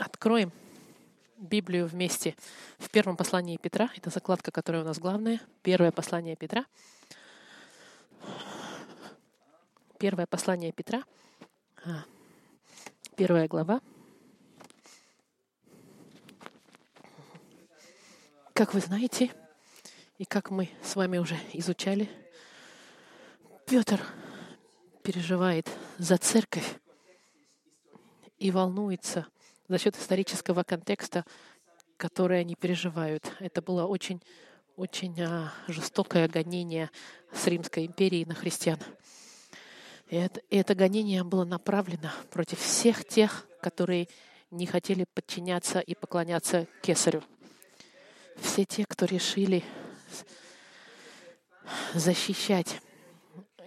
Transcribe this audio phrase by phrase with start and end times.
[0.00, 0.50] Откроем
[1.36, 2.34] Библию вместе
[2.78, 3.90] в первом послании Петра.
[3.94, 5.42] Это закладка, которая у нас главная.
[5.62, 6.64] Первое послание Петра.
[9.98, 11.04] Первое послание Петра.
[11.84, 12.04] А,
[13.14, 13.82] первая глава.
[18.54, 19.30] Как вы знаете,
[20.16, 22.08] и как мы с вами уже изучали,
[23.66, 24.00] Петр
[25.02, 26.80] переживает за церковь
[28.38, 29.26] и волнуется
[29.70, 31.24] за счет исторического контекста,
[31.96, 33.32] который они переживают.
[33.38, 34.20] Это было очень,
[34.74, 36.90] очень а, жестокое гонение
[37.32, 38.80] с Римской империей на христиан.
[40.08, 44.08] И это, и это гонение было направлено против всех тех, которые
[44.50, 47.22] не хотели подчиняться и поклоняться кесарю.
[48.38, 49.62] Все те, кто решили
[51.94, 52.80] защищать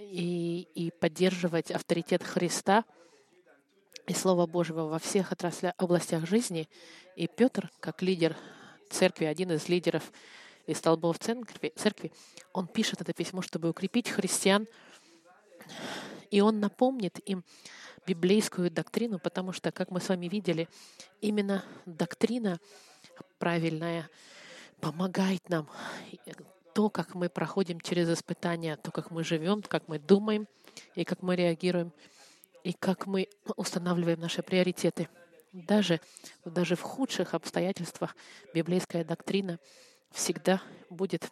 [0.02, 2.84] и, и поддерживать авторитет Христа
[4.08, 6.68] и Слова Божьего во всех отраслях, областях жизни.
[7.16, 8.36] И Петр, как лидер
[8.90, 10.12] церкви, один из лидеров
[10.68, 12.12] и столбов церкви, церкви,
[12.54, 14.68] он пишет это письмо, чтобы укрепить христиан,
[16.32, 17.44] и он напомнит им
[18.06, 20.68] библейскую доктрину, потому что, как мы с вами видели,
[21.22, 22.60] именно доктрина
[23.40, 24.10] правильная
[24.82, 25.70] помогает нам.
[26.74, 30.48] То, как мы проходим через испытания, то, как мы живем, как мы думаем
[30.96, 31.94] и как мы реагируем,
[32.64, 35.10] и как мы устанавливаем наши приоритеты.
[35.52, 36.00] Даже,
[36.46, 38.16] даже в худших обстоятельствах
[38.54, 39.60] библейская доктрина
[40.12, 41.32] всегда будет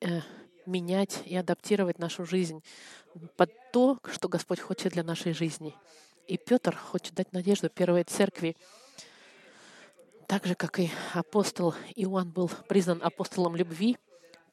[0.00, 0.20] э,
[0.66, 2.62] менять и адаптировать нашу жизнь
[3.36, 5.74] под то, что Господь хочет для нашей жизни.
[6.26, 8.56] И Петр хочет дать надежду первой церкви,
[10.26, 13.96] так же, как и апостол Иоанн был признан апостолом любви,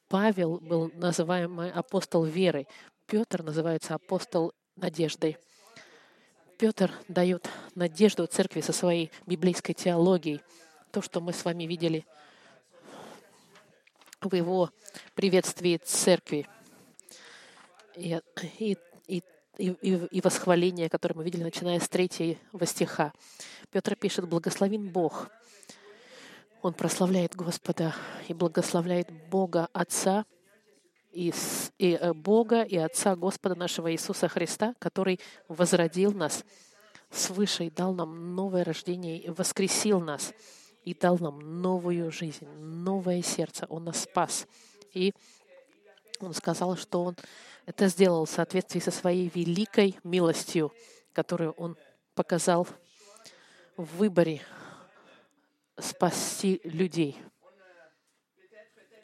[0.08, 2.68] Павел был называемый апостол веры,
[3.08, 5.38] Петр называется апостол надеждой.
[6.58, 10.42] Петр дает надежду церкви со своей библейской теологией.
[10.92, 12.06] То, что мы с вами видели
[14.22, 14.72] в его
[15.14, 16.48] приветствии церкви.
[17.96, 18.20] И,
[18.60, 18.78] и,
[19.58, 19.70] и,
[20.12, 23.14] и, восхваление, которое мы видели, начиная с третьего стиха.
[23.72, 25.30] Петр пишет, «Благословен Бог,
[26.62, 27.94] он прославляет Господа
[28.28, 30.26] и благословляет Бога Отца
[31.16, 31.34] и,
[31.78, 36.44] и э, Бога и Отца Господа нашего Иисуса Христа, который возродил нас
[37.10, 40.34] свыше и дал нам новое рождение, и воскресил нас,
[40.84, 43.66] и дал нам новую жизнь, новое сердце.
[43.70, 44.46] Он нас спас.
[44.94, 45.14] И
[46.20, 47.16] он сказал, что он
[47.66, 50.74] это сделал в соответствии со своей великой милостью,
[51.14, 51.78] которую он
[52.14, 52.68] показал
[53.78, 54.42] в выборе
[55.80, 57.18] спасти людей.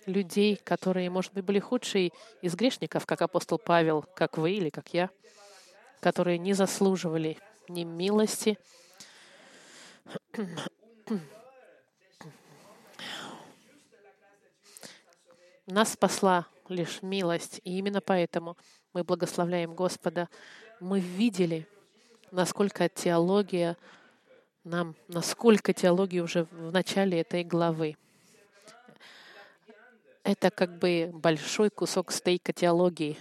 [0.06, 4.94] Людей, которые, может быть, были худшие из грешников, как апостол Павел, как вы или как
[4.94, 5.10] я,
[6.00, 8.58] которые не заслуживали ни милости,
[15.68, 18.58] нас спасла лишь милость, и именно поэтому
[18.94, 20.30] мы благословляем Господа.
[20.80, 21.68] Мы видели,
[22.32, 23.78] насколько теология
[24.64, 27.98] нам, насколько теология уже в начале этой главы.
[30.24, 33.18] Это как бы большой кусок стейка теологии,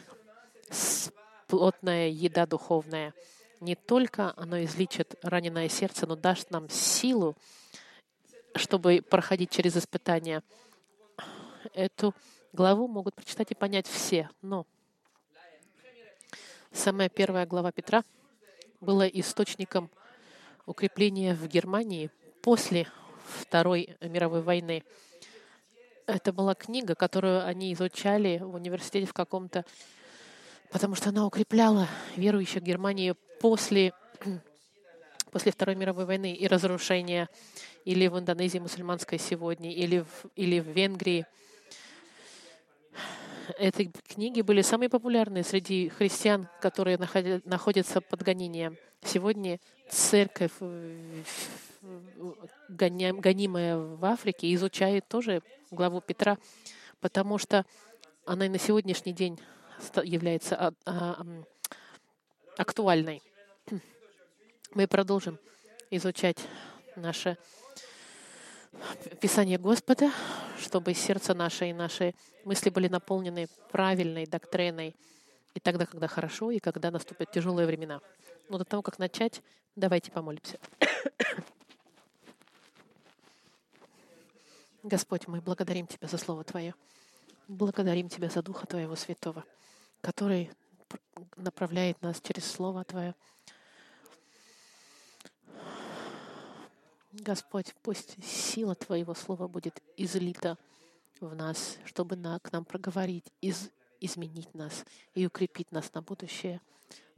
[1.47, 3.15] плотная еда духовная.
[3.61, 7.37] Не только оно излечит раненое сердце, но даст нам силу,
[8.55, 10.43] чтобы проходить через испытания.
[11.73, 12.15] Эту
[12.53, 14.67] главу могут прочитать и понять все, но
[16.71, 18.05] самая первая глава Петра
[18.81, 19.91] была источником
[20.67, 22.11] укрепления в Германии
[22.43, 22.87] после
[23.41, 24.85] Второй мировой войны.
[26.11, 29.65] Это была книга, которую они изучали в университете в каком-то,
[30.73, 33.93] потому что она укрепляла верующих Германии после,
[35.31, 37.29] после Второй мировой войны и разрушения
[37.85, 41.27] или в Индонезии мусульманской сегодня, или в, или в Венгрии.
[43.57, 46.99] Эти книги были самые популярные среди христиан, которые
[47.45, 48.77] находятся под гонением.
[49.05, 51.23] Сегодня церковь, э,
[52.69, 56.39] гонимая в Африке, изучает тоже главу Петра,
[57.01, 57.65] потому что
[58.27, 59.41] она и на сегодняшний день
[60.05, 61.27] является а, а,
[62.57, 63.23] актуальной.
[64.75, 65.39] Мы продолжим
[65.91, 66.39] изучать
[66.97, 67.39] наше
[69.21, 70.13] Писание Господа,
[70.61, 72.15] чтобы сердце наше и наши
[72.45, 74.95] мысли были наполнены правильной доктриной
[75.55, 78.01] и тогда, когда хорошо, и когда наступят тяжелые времена.
[78.49, 79.43] Но до того, как начать,
[79.75, 80.59] давайте помолимся.
[84.83, 86.75] Господь, мы благодарим Тебя за Слово Твое.
[87.49, 89.45] Благодарим Тебя за Духа Твоего Святого,
[90.01, 90.51] который
[91.37, 93.15] направляет нас через Слово Твое.
[97.13, 100.57] Господь, пусть сила Твоего Слова будет излита
[101.21, 106.63] в нас, чтобы на, к нам проговорить, из, изменить нас и укрепить нас на будущее.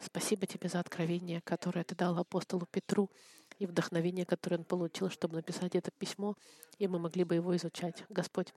[0.00, 3.08] Спасибо Тебе за откровение, которое Ты дал апостолу Петру,
[3.58, 6.36] и вдохновение, которое он получил, чтобы написать это письмо,
[6.78, 8.04] и мы могли бы его изучать.
[8.08, 8.52] Господь,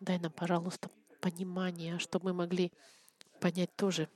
[0.00, 0.90] дай нам, пожалуйста,
[1.20, 2.72] понимание, чтобы мы могли
[3.40, 4.08] понять тоже.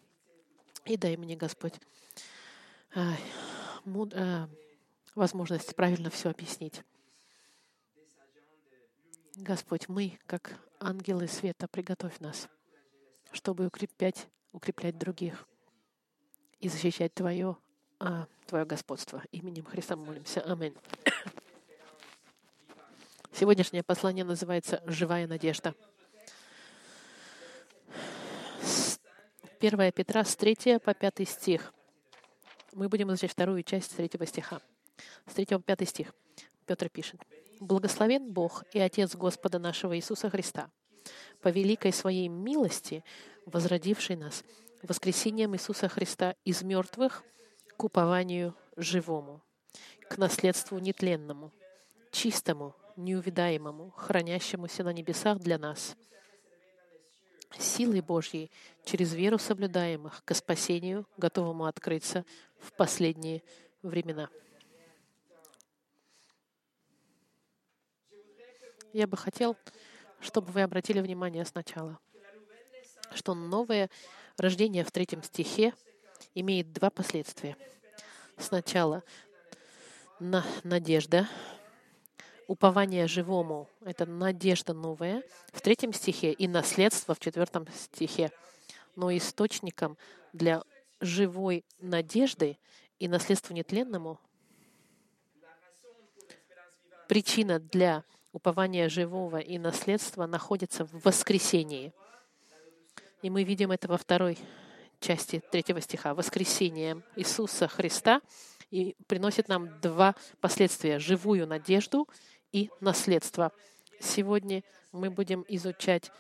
[0.85, 1.75] И дай мне, Господь,
[3.85, 4.15] муд,
[5.15, 6.83] возможность правильно все объяснить.
[9.37, 12.49] Господь, мы, как ангелы света, приготовь нас,
[13.33, 15.49] чтобы укреплять, укреплять других
[16.61, 17.57] и защищать Твое,
[18.07, 19.23] а, Твое господство.
[19.33, 20.43] Именем Христа молимся.
[20.43, 20.75] Аминь.
[23.33, 25.75] Сегодняшнее послание называется «Живая надежда».
[29.59, 31.73] 1 Петра с 3 по 5 стих.
[32.75, 34.61] Мы будем изучать вторую часть с 3 стиха.
[35.27, 36.15] С 3 по 5 стих.
[36.67, 37.23] Петр пишет.
[37.61, 40.71] «Благословен Бог и Отец Господа нашего Иисуса Христа,
[41.41, 43.03] по великой Своей милости,
[43.47, 44.45] возродивший нас
[44.83, 47.25] воскресением Иисуса Христа из мертвых
[47.77, 49.43] к упованию живому,
[50.09, 51.53] к наследству нетленному,
[52.11, 55.97] чистому, неувидаемому, хранящемуся на небесах для нас,
[57.59, 58.51] силой Божьей
[58.85, 62.25] через веру соблюдаемых к спасению, готовому открыться
[62.59, 63.43] в последние
[63.83, 64.29] времена.
[68.93, 69.57] Я бы хотел,
[70.21, 71.99] чтобы вы обратили внимание сначала,
[73.13, 73.91] что новое
[74.37, 75.75] Рождение в третьем стихе
[76.35, 77.57] имеет два последствия.
[78.37, 79.03] Сначала
[80.19, 81.29] на надежда,
[82.49, 85.23] упование живому— это надежда новая
[85.53, 88.31] в третьем стихе и наследство в четвертом стихе.
[88.97, 89.97] Но источником
[90.33, 90.63] для
[91.01, 92.59] живой надежды
[92.99, 94.21] и наследству нетленному
[97.09, 101.93] причина для упования живого и наследства находится в воскресении—
[103.25, 104.37] и мы видим это во второй
[105.05, 106.15] части третьего стиха.
[106.15, 108.23] Воскресение Иисуса Христа
[108.71, 112.09] и приносит нам два последствия— живую надежду
[112.53, 113.53] и наследство.
[114.01, 114.63] Сегодня
[114.93, 116.11] мы будем изучать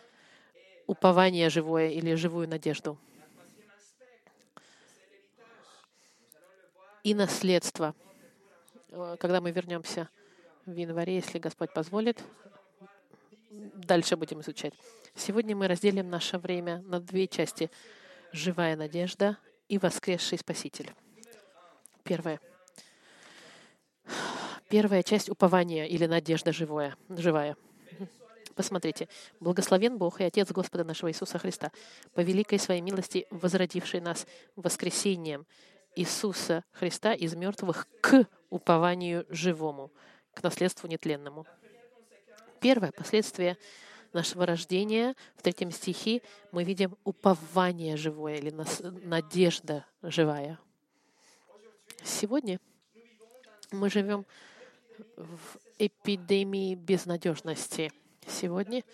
[0.86, 2.98] упование живое или живую надежду.
[7.02, 7.94] И наследство.
[9.19, 10.08] Когда мы вернемся
[10.66, 12.22] в январе, если Господь позволит,
[13.50, 14.75] дальше будем изучать.
[15.14, 17.70] Сегодня мы разделим наше время на две части.
[18.34, 19.38] Живая надежда
[19.69, 20.90] и воскресший Спаситель.
[22.02, 22.40] Первое.
[24.69, 26.96] Первая часть упования или надежда живая.
[27.10, 27.56] живая.
[28.56, 29.08] Посмотрите.
[29.38, 31.70] «Благословен Бог и Отец Господа нашего Иисуса Христа,
[32.12, 34.26] по великой своей милости, возродивший нас
[34.56, 35.46] воскресением
[35.94, 39.92] Иисуса Христа из мертвых к упованию живому,
[40.34, 41.46] к наследству нетленному».
[42.58, 43.58] Первое последствие
[44.14, 46.22] нашего рождения, в третьем стихе
[46.52, 48.50] мы видим упование живое или
[49.05, 50.58] надежда живая.
[52.02, 52.61] Сегодня
[53.70, 54.25] мы живем
[55.16, 57.93] в эпидемии безнадежности.
[58.26, 58.84] Сегодня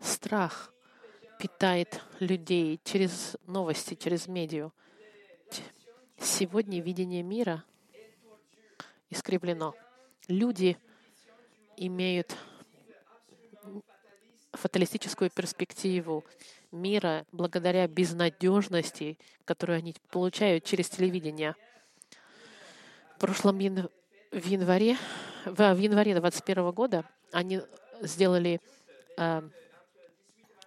[0.00, 0.72] страх
[1.38, 4.70] питает людей через новости, через медиа.
[6.18, 7.64] Сегодня видение мира
[9.10, 9.74] искривлено.
[10.26, 10.76] Люди
[11.76, 12.36] имеют
[14.56, 16.24] фаталистическую перспективу
[16.74, 21.54] мира благодаря безнадежности, которую они получают через телевидение.
[23.16, 23.88] В прошлом ян...
[24.32, 24.96] в январе,
[25.44, 27.60] в, в январе 2021 года они
[28.00, 28.60] сделали,
[29.16, 29.42] э,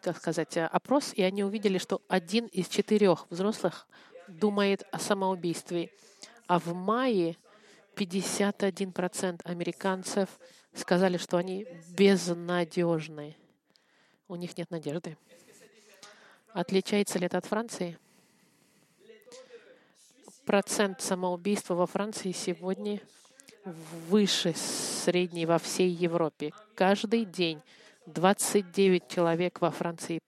[0.02, 3.88] как сказать, опрос, и они увидели, что один из четырех взрослых
[4.28, 5.92] думает о самоубийстве,
[6.48, 7.36] а в мае
[7.96, 10.30] 51% американцев
[10.74, 13.36] сказали, что они безнадежны
[14.28, 15.18] у них нет надежды.
[16.54, 17.98] Отличается ли это от Франции?
[20.46, 23.02] Процент самоубийства во Франции сегодня
[24.10, 26.52] выше средней во всей Европе.
[26.76, 27.62] Каждый день
[28.06, 30.20] 29 человек во Франции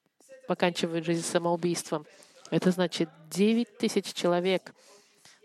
[0.48, 2.06] поканчивают жизнь самоубийством.
[2.51, 4.74] Это значит 9 тысяч человек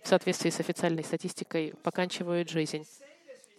[0.02, 2.86] в соответствии с официальной статистикой поканчивают жизнь.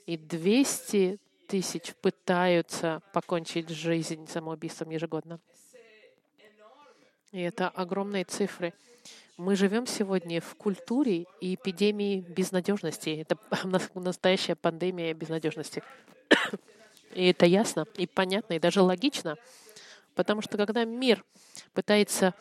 [0.05, 5.39] И 200 тысяч пытаются покончить жизнь самоубийством ежегодно.
[7.31, 8.73] И это огромные цифры.
[9.37, 13.09] Мы живем сегодня в культуре и эпидемии безнадежности.
[13.09, 13.37] Это
[13.93, 15.83] настоящая пандемия безнадежности.
[17.13, 19.35] И это ясно, и понятно, и даже логично.
[20.15, 21.23] Потому что когда мир
[21.73, 22.33] пытается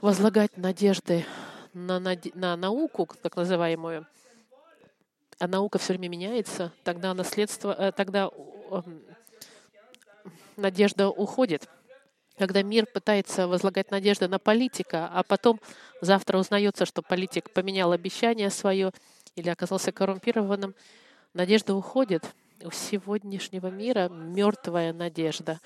[0.00, 1.24] возлагать надежды
[1.72, 4.06] на, на, на науку, так называемую,
[5.42, 8.30] а наука все время меняется, тогда наследство, э, тогда
[10.56, 11.68] надежда уходит.
[12.38, 15.60] Когда мир пытается возлагать надежды на политика, а потом
[16.00, 18.92] завтра узнается, что политик поменял обещание свое
[19.34, 20.76] или оказался коррумпированным,
[21.34, 22.24] надежда уходит.
[22.62, 25.58] У сегодняшнего мира мертвая надежда.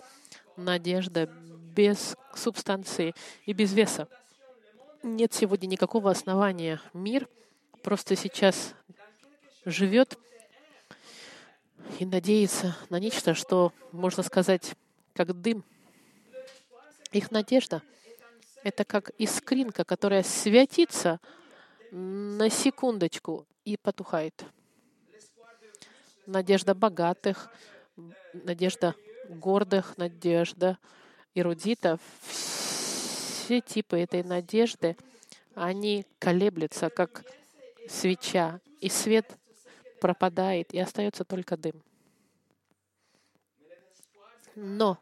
[0.56, 3.14] Надежда без субстанции
[3.45, 4.09] и без веса.
[5.02, 6.80] Нет сегодня никакого основания.
[6.95, 7.28] Мир
[7.83, 8.75] просто сейчас
[9.66, 10.16] живет
[11.99, 14.75] и надеется на нечто, что, можно сказать,
[15.12, 15.64] как дым.
[17.12, 17.82] Их надежда—
[18.62, 21.20] это как искринка, которая светится
[21.90, 24.44] на секундочку и потухает.
[26.26, 27.50] Надежда богатых,
[28.32, 28.94] надежда
[29.28, 30.78] гордых, надежда
[31.35, 34.96] эрудитов, все типы этой надежды,
[35.54, 37.25] они колеблются, как
[37.88, 39.37] свеча, и свет
[40.00, 41.83] пропадает, и остается только дым.
[44.55, 44.99] Но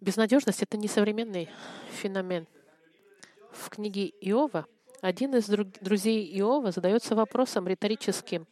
[0.00, 1.48] безнадежность— это не современный
[1.92, 2.46] феномен.
[3.52, 4.66] В книге Иова
[5.00, 8.46] один из друзей Иова задается вопросом риторическим,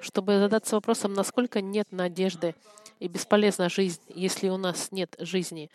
[0.00, 2.54] чтобы задаться вопросом, насколько нет надежды
[2.98, 5.70] и бесполезна жизнь, если у нас нет жизни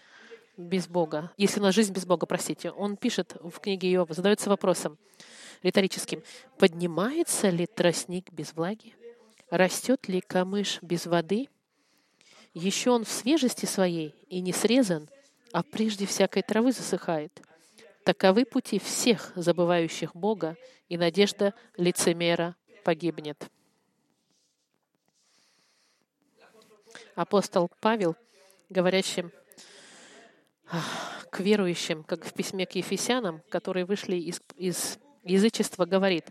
[0.58, 1.32] без Бога.
[1.38, 2.72] Если у нас жизнь без Бога, простите.
[2.72, 4.98] Он пишет в книге Иова, задается вопросом,
[5.62, 6.24] риторическим.
[6.58, 8.96] Поднимается ли тростник без влаги?
[9.50, 11.48] Растет ли камыш без воды?
[12.54, 15.08] Еще он в свежести своей и не срезан,
[15.54, 17.40] а прежде всякой травы засыхает.
[18.04, 20.58] Таковы пути всех забывающих Бога,
[20.90, 23.50] и надежда лицемера погибнет.
[27.16, 28.16] Апостол Павел,
[28.70, 29.32] говорящим
[31.30, 36.26] к верующим, как в письме к Ефесянам, которые вышли из, из язычество говорит,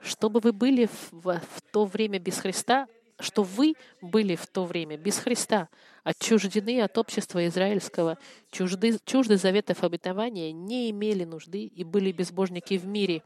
[0.00, 2.86] чтобы вы были в, в то время без Христа,
[3.20, 5.68] что вы были в то время без Христа,
[6.04, 8.16] отчуждены от общества израильского,
[8.50, 13.22] чужды, чужды заветов обетования, не имели нужды и были безбожники в мире.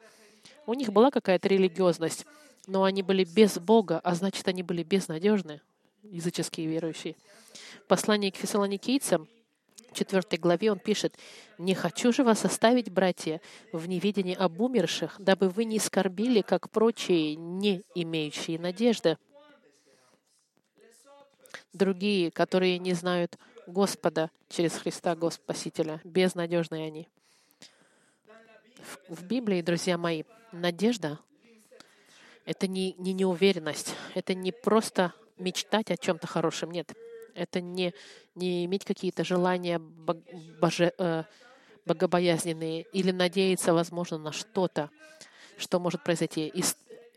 [0.66, 2.24] У них была какая-то религиозность,
[2.66, 5.60] но они были без Бога, а значит, они были безнадежны,
[6.02, 7.16] языческие верующие.
[7.86, 9.28] Послание к фессалоникийцам—
[9.92, 11.16] 4 главе он пишет,
[11.58, 13.40] «Не хочу же вас оставить, братья,
[13.72, 19.18] в неведении об умерших, дабы вы не скорбили, как прочие, не имеющие надежды».
[21.72, 27.08] Другие, которые не знают Господа через Христа, Господа Спасителя, безнадежные они.
[29.08, 31.18] В Библии, друзья мои, надежда—
[32.44, 36.92] это не, не неуверенность, это не просто мечтать о чем-то хорошем, нет—
[37.34, 37.94] это не,
[38.34, 39.78] не иметь какие-то желания
[40.60, 41.24] боже, э,
[41.86, 44.90] богобоязненные или надеяться, возможно, на что-то,
[45.58, 46.48] что может произойти.
[46.48, 46.62] И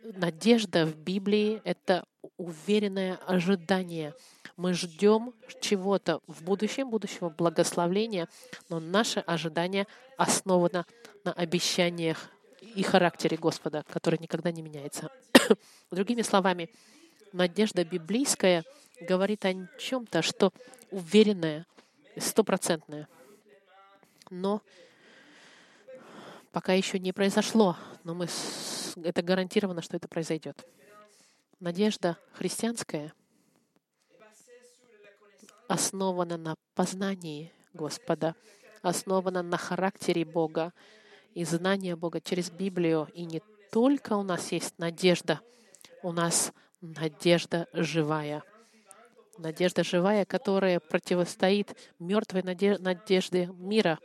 [0.03, 2.05] надежда в Библии— это
[2.37, 4.13] уверенное ожидание.
[4.57, 8.27] Мы ждем чего-то в будущем, будущего благословления,
[8.69, 10.85] но наше ожидание основано
[11.23, 12.29] на обещаниях
[12.61, 15.09] и характере Господа, который никогда не меняется.
[15.91, 16.69] Другими словами,
[17.33, 18.63] надежда библейская—
[19.01, 20.53] говорит о чем-то, что
[20.91, 21.65] уверенное,
[22.17, 23.07] стопроцентное.
[24.29, 24.61] Но
[26.51, 28.27] пока еще не произошло, но мы
[29.03, 30.65] это гарантировано, что это произойдет.
[31.59, 33.13] Надежда христианская
[35.67, 38.35] основана на познании Господа,
[38.81, 40.73] основана на характере Бога
[41.33, 43.09] и знании Бога через Библию.
[43.13, 45.41] И не только у нас есть надежда,
[46.03, 48.43] у нас надежда живая—
[49.37, 53.99] Надежда живая, которая противостоит мертвой надежде мира.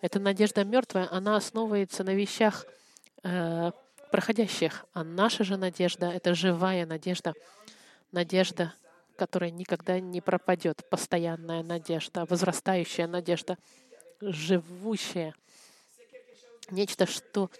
[0.00, 2.64] Эта надежда мертвая, она основывается на вещах
[3.22, 3.72] э,
[4.10, 4.86] проходящих.
[4.94, 7.34] А наша же надежда— это живая надежда.
[8.10, 8.72] Надежда,
[9.16, 10.88] которая никогда не пропадет.
[10.88, 13.58] Постоянная надежда, возрастающая надежда,
[14.20, 15.34] живущая.
[16.70, 17.50] Нечто, что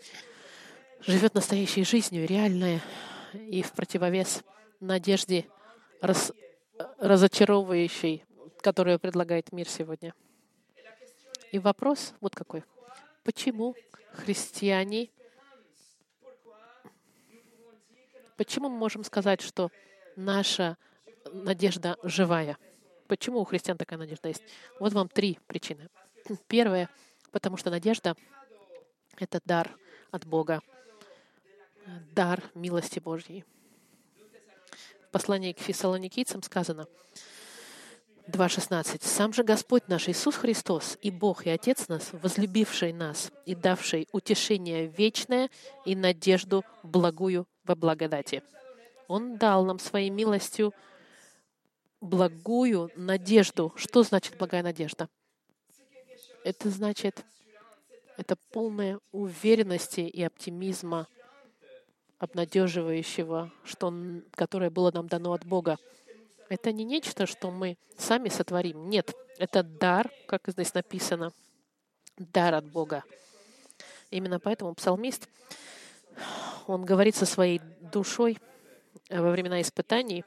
[1.06, 2.80] живет настоящей жизнью, реальное,
[3.32, 4.42] и в противовес
[4.80, 5.46] надежде
[6.00, 6.32] рас,
[6.98, 8.24] разочаровывающей,
[8.60, 10.14] которую предлагает мир сегодня.
[11.52, 12.64] И вопрос вот какой.
[13.24, 13.74] Почему
[14.12, 15.10] христиане,
[18.36, 19.70] почему мы можем сказать, что
[20.16, 20.76] наша
[21.32, 22.56] надежда живая?
[23.08, 24.42] Почему у христиан такая надежда есть?
[24.78, 25.88] Вот вам три причины.
[26.46, 26.88] Первое,
[27.32, 28.16] потому что надежда—
[29.18, 29.76] это дар
[30.10, 30.60] от Бога,
[32.14, 33.44] дар милости Божьей
[35.10, 36.86] послании к фессалоникийцам сказано,
[38.28, 39.04] 2.16.
[39.04, 44.08] «Сам же Господь наш Иисус Христос и Бог и Отец нас, возлюбивший нас и давший
[44.12, 45.50] утешение вечное
[45.84, 48.42] и надежду благую во благодати».
[49.08, 50.72] Он дал нам своей милостью
[52.00, 53.72] благую надежду.
[53.74, 55.08] Что значит благая надежда?
[56.44, 57.24] Это значит,
[58.16, 61.06] это полная уверенности и оптимизма,
[62.20, 63.92] обнадеживающего, что,
[64.32, 65.78] которое было нам дано от Бога.
[66.48, 68.88] Это не нечто, что мы сами сотворим.
[68.88, 71.32] Нет, это дар, как здесь написано,
[72.18, 73.02] дар от Бога.
[74.10, 75.28] Именно поэтому псалмист,
[76.66, 78.38] он говорит со своей душой
[79.08, 80.24] во времена испытаний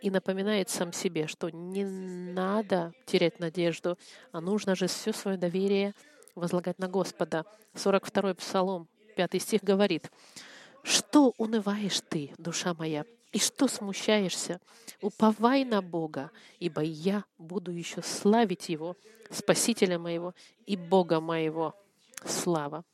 [0.00, 3.96] и напоминает сам себе, что не надо терять надежду,
[4.32, 5.94] а нужно же все свое доверие
[6.34, 7.44] возлагать на Господа.
[7.74, 10.10] 42-й Псалом, 5 стих говорит,
[10.82, 14.60] «Что унываешь ты, душа моя, и что смущаешься?
[15.00, 18.96] Уповай на Бога, ибо я буду еще славить Его,
[19.30, 20.34] Спасителя моего
[20.66, 21.74] и Бога моего.
[22.24, 22.84] Слава!»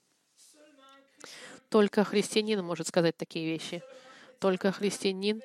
[1.69, 3.83] Только христианин может сказать такие вещи.
[4.39, 5.43] Только христианин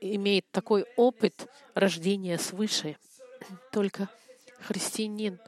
[0.00, 2.96] имеет такой опыт рождения свыше.
[3.72, 4.08] Только
[4.60, 5.38] христианин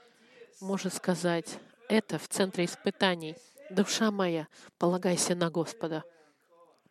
[0.61, 3.37] может сказать это в центре испытаний.
[3.71, 6.05] Душа моя, полагайся на Господа,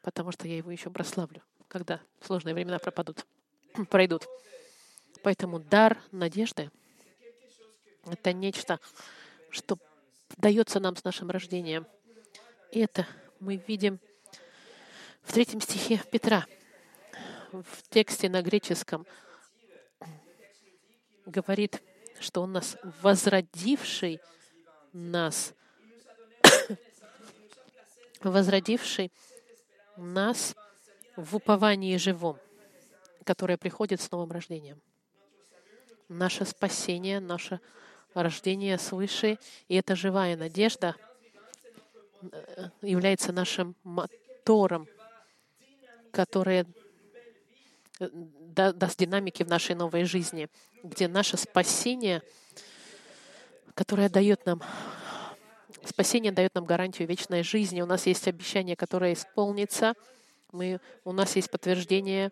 [0.01, 3.25] потому что я его еще прославлю, когда сложные времена пропадут,
[3.89, 4.27] пройдут.
[5.23, 6.71] Поэтому дар надежды—
[8.05, 8.79] это нечто,
[9.49, 9.77] что
[10.37, 11.87] дается нам с нашим рождением.
[12.71, 13.07] И это
[13.39, 13.99] мы видим
[15.23, 16.45] в третьем стихе Петра—
[17.63, 19.05] в тексте на греческом
[21.25, 21.81] говорит,
[22.19, 24.19] что Он нас возродивший
[24.93, 25.53] нас,
[28.31, 29.11] возродивший
[29.97, 30.55] нас
[31.15, 32.37] в уповании живом,
[33.23, 34.81] которое приходит с новым рождением.
[36.09, 37.59] Наше спасение, наше
[38.13, 40.95] рождение свыше, и эта живая надежда
[42.21, 44.87] э, является нашим мотором,
[46.11, 46.65] которая
[47.99, 50.49] даст динамики в нашей новой жизни,
[50.83, 52.21] где наше спасение,
[53.73, 54.61] которое дает нам
[55.85, 57.81] Спасение дает нам гарантию вечной жизни.
[57.81, 59.93] У нас есть обещание, которое исполнится.
[60.51, 62.31] Мы, у нас есть подтверждение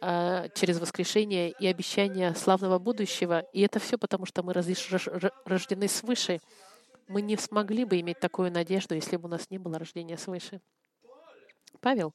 [0.00, 3.40] а, через воскрешение и обещание славного будущего.
[3.52, 6.40] И это все потому, что мы рождены свыше.
[7.08, 10.60] Мы не смогли бы иметь такую надежду, если бы у нас не было рождения свыше.
[11.80, 12.12] Павел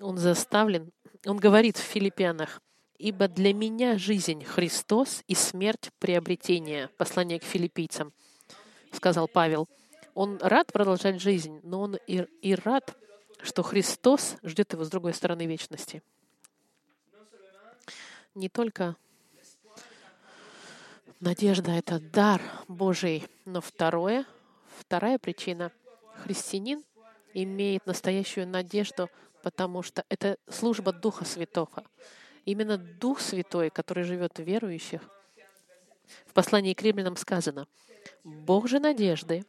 [0.00, 0.90] он заставлен,
[1.26, 2.60] он говорит в Филиппианах,
[2.98, 6.88] «Ибо для меня жизнь Христос и смерть приобретение».
[6.98, 8.12] Послание к филиппийцам,
[8.92, 9.68] сказал Павел.
[10.14, 12.96] Он рад продолжать жизнь, но он и, и рад,
[13.42, 16.02] что Христос ждет его с другой стороны вечности.
[18.34, 18.96] Не только
[21.20, 24.24] надежда— это дар Божий, но второе,
[24.78, 25.72] вторая причина—
[26.24, 26.84] христианин
[27.34, 29.08] имеет настоящую надежду
[29.42, 31.84] потому что это служба Духа Святого.
[32.44, 35.02] Именно Дух Святой, который живет в верующих,
[36.26, 37.66] в послании к римлянам сказано,
[38.24, 39.44] «Бог же надежды,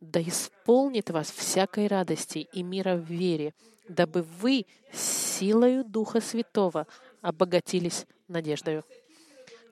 [0.00, 3.54] да исполнит вас всякой радости и мира в вере,
[3.88, 6.86] дабы вы силою Духа Святого
[7.20, 8.84] обогатились надеждою».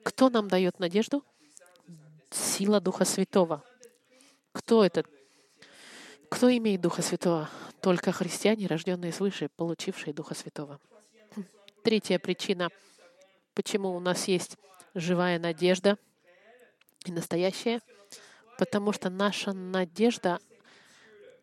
[0.07, 1.21] Кто нам дает надежду?
[2.31, 3.61] Сила Духа Святого.
[4.53, 5.05] Кто этот?
[6.29, 7.49] Кто имеет Духа Святого?
[7.81, 10.79] Только христиане, рожденные свыше, получившие Духа Святого.
[11.83, 12.69] Третья причина,
[13.53, 14.55] почему у нас есть
[14.93, 15.97] живая надежда
[17.07, 17.81] и настоящая,
[18.57, 20.39] потому что наша надежда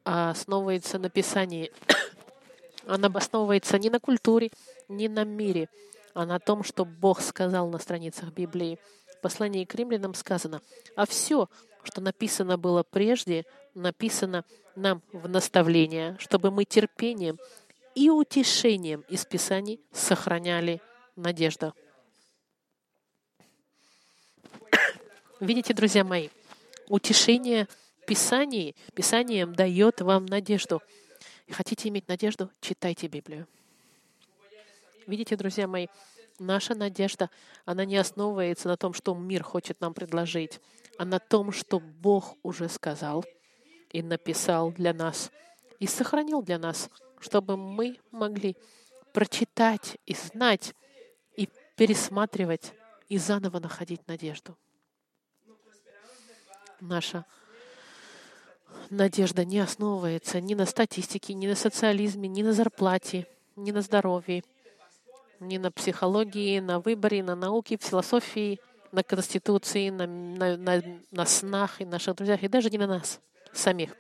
[0.05, 1.73] основывается на Писании.
[2.87, 4.51] Она основывается не на культуре,
[4.89, 5.69] не на мире,
[6.13, 8.79] а на том, что Бог сказал на страницах Библии.
[9.19, 10.61] В послании к римлянам сказано,
[10.97, 11.49] а все,
[11.83, 14.45] что написано было прежде, написано
[14.77, 17.39] нам в наставление, чтобы мы терпением
[17.95, 20.83] и утешением из Писаний сохраняли
[21.17, 21.75] надежду.
[25.47, 26.29] Видите, друзья мои,
[26.89, 27.69] утешение
[28.07, 30.83] Писаний, Писанием дает вам надежду.
[31.51, 32.51] Хотите иметь надежду?
[32.61, 33.47] Читайте Библию.
[35.07, 35.89] Видите, друзья мои,
[36.39, 37.31] наша надежда,
[37.65, 40.61] она не основывается на том, что мир хочет нам предложить,
[40.99, 43.25] а на том, что Бог уже сказал—
[43.95, 45.31] и написал для нас,
[45.79, 48.57] и сохранил для нас, чтобы мы могли
[49.13, 50.75] прочитать и знать,
[51.37, 52.73] и пересматривать,
[53.09, 54.59] и заново находить надежду.
[56.85, 57.25] Наша
[58.91, 64.45] надежда не основывается ни на статистике, ни на социализме, ни на зарплате, ни на здоровье,
[65.41, 68.61] ни на психологии, на выборе, на науке, в философии,
[68.93, 73.19] на конституции, на, на, на, на снах и наших друзьях, и даже не на нас
[73.55, 73.97] самих.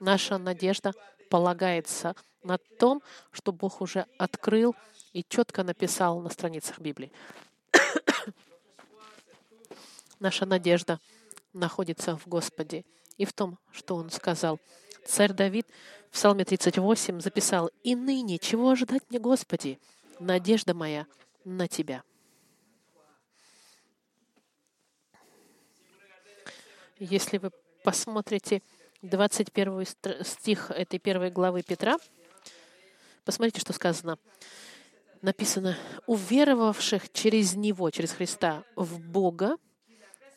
[0.00, 0.92] Наша надежда
[1.30, 4.74] полагается на том, что Бог уже открыл
[5.12, 7.12] и четко написал на страницах Библии.
[10.18, 10.98] Наша надежда
[11.54, 12.84] находится в Господе
[13.16, 14.60] и в том, что Он сказал.
[15.06, 15.66] Царь Давид
[16.10, 19.78] в Псалме 38 записал «И ныне, чего ожидать мне, Господи?
[20.18, 21.06] Надежда моя
[21.44, 22.02] на Тебя».
[26.98, 27.50] Если вы
[27.82, 28.62] посмотрите
[29.02, 29.84] 21
[30.24, 31.96] стих этой первой главы Петра,
[33.24, 34.18] посмотрите, что сказано.
[35.20, 39.56] Написано, уверовавших через Него, через Христа, в Бога,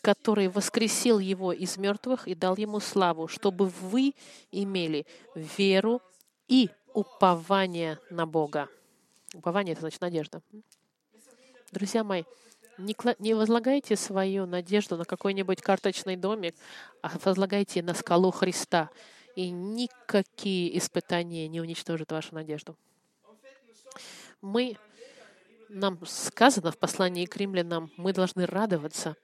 [0.07, 4.13] который воскресил Его из мертвых и дал Ему славу, чтобы вы
[4.53, 6.01] имели веру
[6.47, 8.69] и упование на Бога.
[9.33, 10.41] Упование— это значит надежда.
[11.73, 12.23] Друзья мои,
[12.77, 16.55] не, возлагайте свою надежду на какой-нибудь карточный домик,
[17.01, 18.89] а возлагайте на скалу Христа.
[19.35, 22.77] И никакие испытания не уничтожат вашу надежду.
[24.39, 24.77] Мы,
[25.67, 29.17] нам сказано в послании к римлянам, мы должны радоваться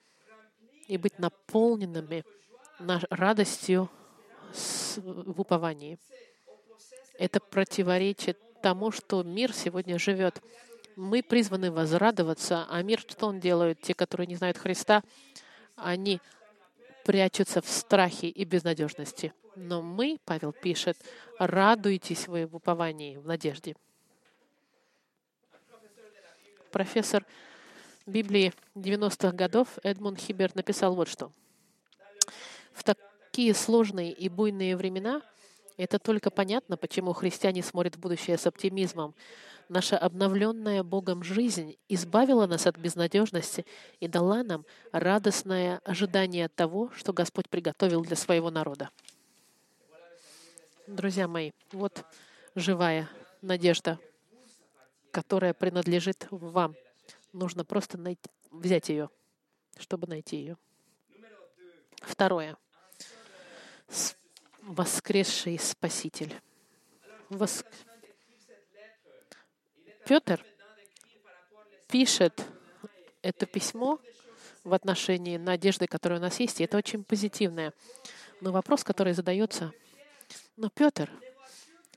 [0.94, 2.24] и быть наполненными
[3.10, 3.90] радостью
[4.98, 5.98] в уповании.
[7.18, 10.42] Это противоречит тому, что мир сегодня живет
[10.96, 13.82] мы призваны возрадоваться, а мир, что он делает?
[13.82, 15.02] Те, которые не знают Христа,
[15.76, 16.22] они
[17.04, 19.34] прячутся в страхе и безнадежности.
[19.56, 20.98] Но мы, Павел пишет,
[21.40, 23.76] радуйтесь вы в уповании, в надежде.
[26.72, 27.26] Профессор
[28.06, 31.32] Библии 90-х годов Эдмунд Хиберт написал вот что.
[32.74, 35.22] В такие сложные и буйные времена
[35.78, 39.16] это только понятно, почему христиане смотрят в будущее с оптимизмом
[39.70, 43.66] наша обновленная Богом жизнь избавила нас от безнадежности
[44.00, 48.90] и дала нам радостное ожидание того, что Господь приготовил для своего народа.
[50.88, 52.06] Друзья мои, вот
[52.56, 53.10] живая
[53.42, 54.00] надежда,
[55.12, 56.76] которая принадлежит вам.
[57.34, 59.10] Нужно просто найти, взять ее,
[59.78, 60.58] чтобы найти ее.
[62.02, 62.58] Второе.
[64.62, 66.34] Воскресший Спаситель.
[67.30, 67.66] Воск...
[70.06, 70.46] Петр
[71.88, 72.46] пишет
[73.22, 74.00] это письмо
[74.64, 77.74] в отношении надежды, которая у нас есть, и это очень позитивное.
[78.42, 79.74] Но вопрос, который задается,
[80.56, 81.10] но Петр,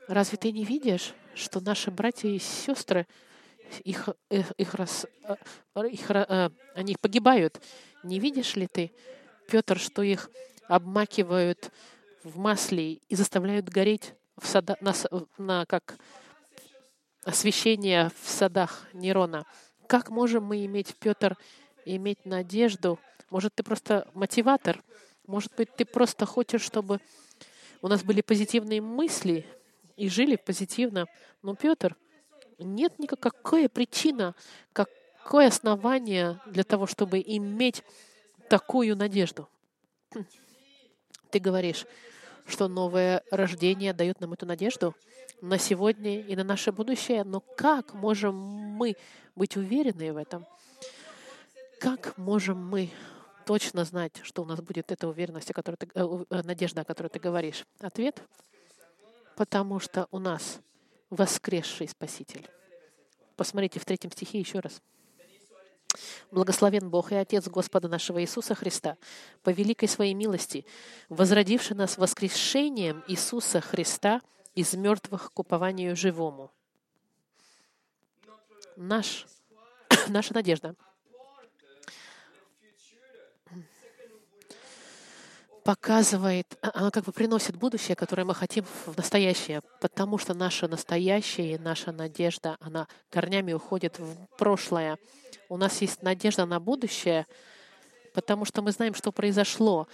[0.09, 3.07] разве ты не видишь, что наши братья и сестры,
[3.85, 5.07] их, их, их, рас,
[5.91, 7.61] их, э, они погибают?
[8.03, 8.93] Не видишь ли ты,
[9.49, 10.31] Петр, что их
[10.69, 11.71] обмакивают
[12.23, 14.93] в масле и заставляют гореть в сада, на,
[15.39, 15.97] на, как
[17.25, 19.47] освящение в садах Нерона.
[19.89, 21.37] Как можем мы иметь, Петр,
[21.85, 22.99] иметь надежду?
[23.31, 24.81] Может, ты просто мотиватор?
[25.27, 27.01] Может быть, ты просто хочешь, чтобы
[27.83, 29.45] у нас были позитивные мысли
[29.97, 31.07] и жили позитивно?
[31.43, 31.97] Но, Петр,
[32.59, 34.35] нет никакой причина,
[34.73, 37.83] какое основание для того, чтобы иметь
[38.49, 39.49] такую надежду.
[41.31, 41.87] Ты говоришь,
[42.47, 44.95] что новое рождение дает нам эту надежду
[45.41, 47.25] на сегодня и на наше будущее.
[47.25, 48.97] Но как можем мы
[49.35, 50.47] быть уверены в этом?
[51.81, 52.91] Как можем мы
[53.45, 56.85] точно знать, что у нас будет эта уверенность, о которой ты, э, э, надежда, о
[56.85, 57.65] которой ты говоришь?
[57.81, 58.23] Ответ—
[59.37, 60.59] потому что у нас
[61.11, 62.49] воскресший Спаситель.
[63.37, 64.81] Посмотрите в третьем стихе еще раз.
[66.31, 68.97] Благословен Бог и Отец Господа нашего Иисуса Христа,
[69.43, 70.67] по великой своей милости,
[71.09, 74.21] возродивший нас воскрешением Иисуса Христа
[74.55, 76.51] из мертвых к упованию живому.
[78.77, 79.27] Наш,
[80.09, 80.75] наша надежда
[85.67, 90.69] показывает, а, она как бы приносит будущее, которое мы хотим в настоящее, потому что наше
[90.69, 94.97] настоящее и наша надежда, она корнями уходит в прошлое.
[95.49, 97.27] У нас есть надежда на будущее,
[98.15, 99.89] потому что мы знаем, что произошло.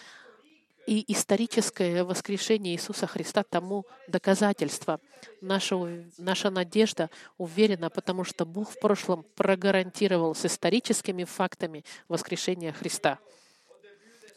[0.87, 5.01] И историческое воскрешение Иисуса Христа тому доказательство.
[5.41, 5.77] Наша,
[6.19, 7.09] наша надежда
[7.39, 13.19] уверена, потому что Бог в прошлом прогарантировал с историческими фактами воскрешения Христа.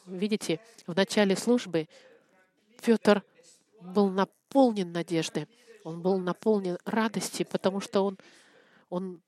[0.05, 1.87] Видите, в начале службы
[2.83, 3.23] Петр
[3.81, 5.47] был наполнен надеждой,
[5.83, 8.17] он был наполнен радости, потому что он,
[8.89, 9.21] он,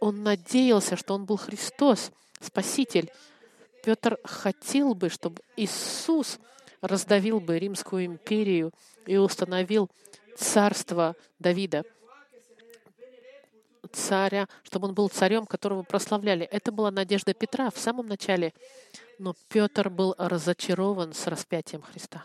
[0.00, 3.10] он надеялся, что он был Христос, Спаситель.
[3.84, 6.38] Петр хотел бы, чтобы Иисус
[6.80, 8.72] раздавил бы Римскую империю
[9.06, 9.90] и установил
[10.36, 11.84] царство Давида,
[13.90, 16.44] царя, чтобы он был царем, которого прославляли.
[16.46, 18.52] Это была надежда Петра в самом начале.
[19.18, 22.24] Но Петр был разочарован с распятием Христа.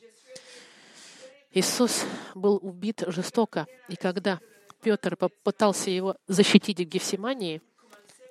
[1.52, 4.40] Иисус был убит жестоко, и когда
[4.82, 7.62] Петр попытался его защитить в Гефсимании,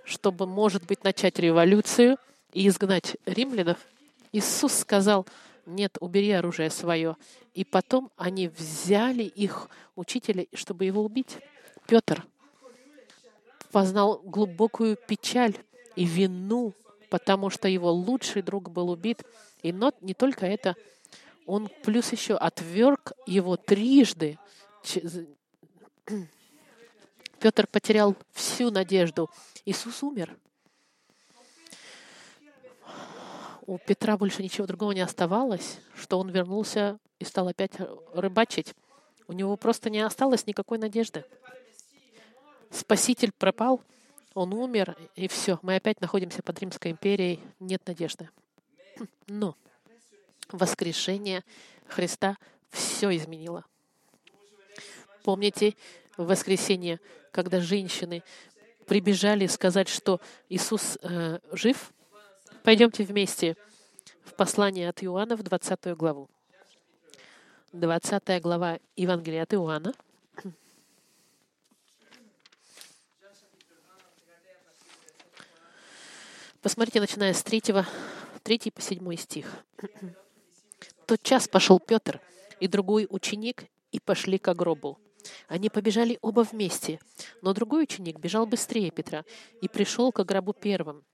[0.05, 2.19] чтобы, может быть, начать революцию
[2.53, 3.79] и изгнать римлянов,
[4.33, 5.27] Иисус сказал,
[5.67, 7.17] нет, убери оружие свое.
[7.55, 11.39] И потом они взяли их учителя, чтобы его убить.
[11.89, 12.25] Петр
[13.77, 15.55] познал глубокую печаль
[15.97, 16.73] и вину,
[17.11, 19.23] потому что его лучший друг был убит.
[19.63, 20.77] И не только это,
[21.45, 24.39] он плюс еще отверг его трижды.
[27.39, 29.29] Петр потерял всю надежду.
[29.67, 30.35] Иисус умер.
[33.67, 37.73] У Петра больше ничего другого не оставалось, что он вернулся и стал опять
[38.15, 38.75] рыбачить.
[39.29, 41.27] У него просто не осталось никакой надежды.
[42.71, 43.83] Спаситель пропал,
[44.35, 45.59] он умер, и все.
[45.63, 47.41] Мы опять находимся под Римской империей.
[47.59, 48.29] Нет надежды.
[49.27, 49.57] Но
[50.51, 51.43] воскрешение
[51.87, 52.37] Христа
[52.71, 53.65] все изменило.
[55.25, 55.75] Помните
[56.17, 57.01] воскресенье,
[57.33, 58.23] когда женщины
[58.87, 61.93] прибежали сказать, что Иисус э, жив?
[62.63, 63.57] Пойдемте вместе
[64.25, 66.29] в послание от Иоанна в 20 главу.
[67.73, 69.93] 20 глава Евангелия от Иоанна.
[76.67, 77.63] Посмотрите, начиная с 3,
[78.43, 79.47] 3 по 7 стих
[81.07, 82.21] тот час пошел Петр
[82.59, 84.99] и другой ученик и пошли к гробу.
[85.47, 86.99] Они побежали оба вместе,
[87.41, 89.25] но другой ученик бежал быстрее Петра
[89.63, 91.05] и пришел к гробу первым.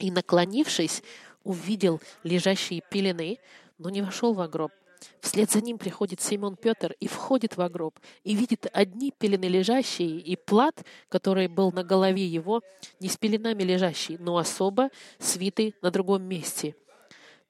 [0.00, 1.04] И, наклонившись,
[1.44, 3.38] увидел лежащие пелены,
[3.78, 4.72] но не вошел в гроб.
[5.20, 10.18] Вслед за ним приходит Симон Петр и входит в гроб, и видит одни пелены лежащие,
[10.20, 12.62] и плат, который был на голове его,
[13.00, 16.76] не с пеленами лежащий, но особо свитый на другом месте.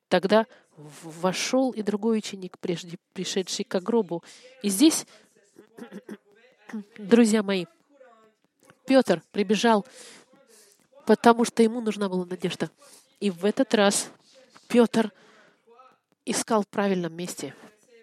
[0.09, 4.23] Тогда вошел и другой ученик, прежде пришедший к гробу.
[4.63, 5.07] И здесь,
[6.99, 7.67] друзья мои,
[8.87, 9.85] Петр прибежал,
[11.07, 12.71] потому что ему нужна была надежда.
[13.21, 14.11] И в этот раз
[14.69, 15.13] Петр
[16.27, 17.55] искал в правильном месте.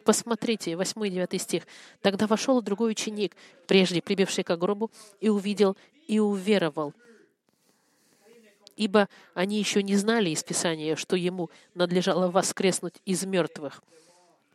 [0.05, 1.63] Посмотрите, 8 и 9 стих.
[2.01, 3.35] «Тогда вошел другой ученик,
[3.67, 6.93] прежде прибивший к гробу, и увидел, и уверовал
[8.75, 13.81] ибо они еще не знали из Писания, что ему надлежало воскреснуть из мертвых.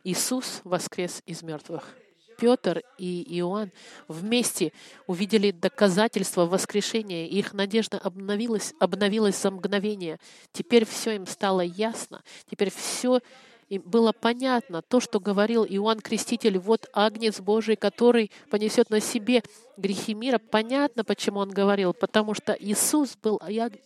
[0.03, 1.95] Иисус воскрес из мертвых.
[2.37, 3.71] Петр и Иоанн
[4.07, 4.71] вместе
[5.07, 10.19] увидели доказательства воскрешения, и их надежда обновилась, обновилась за мгновение.
[10.53, 13.19] Теперь все им стало ясно, теперь все
[13.69, 19.43] им было понятно то, что говорил Иоанн Креститель, вот Агнец Божий, который понесет на себе
[19.77, 20.39] грехи мира.
[20.39, 23.39] Понятно, почему он говорил, потому что Иисус был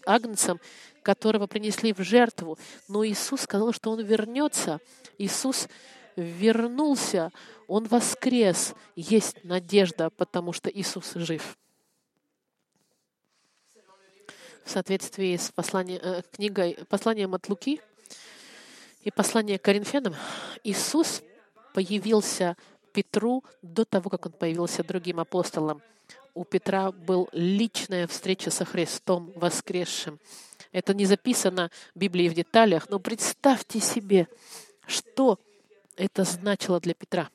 [0.05, 0.59] Агнцем,
[1.01, 2.57] которого принесли в жертву.
[2.87, 4.79] Но Иисус сказал, что Он вернется.
[5.17, 5.67] Иисус
[6.15, 7.31] вернулся,
[7.67, 8.75] Он воскрес.
[8.95, 11.57] Есть надежда, потому что Иисус жив.
[14.63, 17.81] В соответствии с посланием, э, книгой, посланием от Луки,
[19.03, 20.15] и послание к Коринфянам,
[20.63, 21.21] Иисус
[21.73, 22.55] появился
[22.93, 25.81] Петру до того, как он появился другим апостолам.
[26.33, 30.19] У Петра была личная встреча со Христом воскресшим.
[30.71, 34.27] Это не записано в Библии в деталях, но представьте себе,
[34.87, 35.39] что
[35.95, 37.29] это значило для Петра.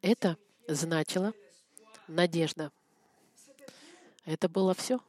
[0.00, 0.36] Это
[0.68, 1.32] значило
[2.06, 2.70] надежда.
[4.24, 5.00] Это было все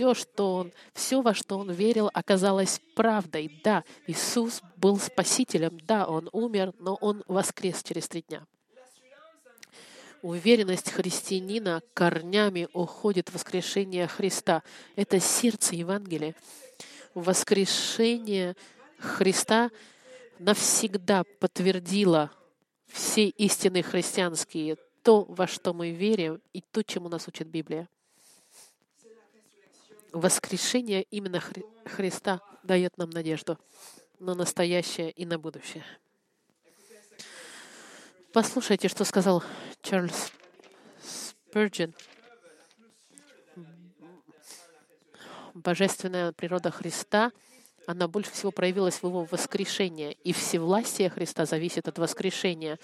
[0.00, 3.60] все, что он, все, во что он верил, оказалось правдой.
[3.62, 8.46] Да, Иисус был спасителем, да, он умер, но он воскрес через три дня.
[10.22, 14.62] Уверенность христианина корнями уходит в воскрешение Христа.
[14.96, 16.34] Это сердце Евангелия.
[17.12, 18.56] Воскрешение
[18.98, 19.70] Христа
[20.38, 22.30] навсегда подтвердило
[22.86, 27.86] все истины христианские, то, во что мы верим, и то, чему нас учит Библия
[30.12, 33.58] воскрешение именно Хри- Христа дает нам надежду
[34.18, 35.84] на настоящее и на будущее.
[38.32, 39.42] Послушайте, что сказал
[39.82, 40.30] Чарльз
[41.52, 41.94] Спurgeon.
[45.54, 47.32] Божественная природа Христа,
[47.86, 50.16] она больше всего проявилась в его воскрешении.
[50.22, 52.78] И всевластие Христа зависит от воскрешения.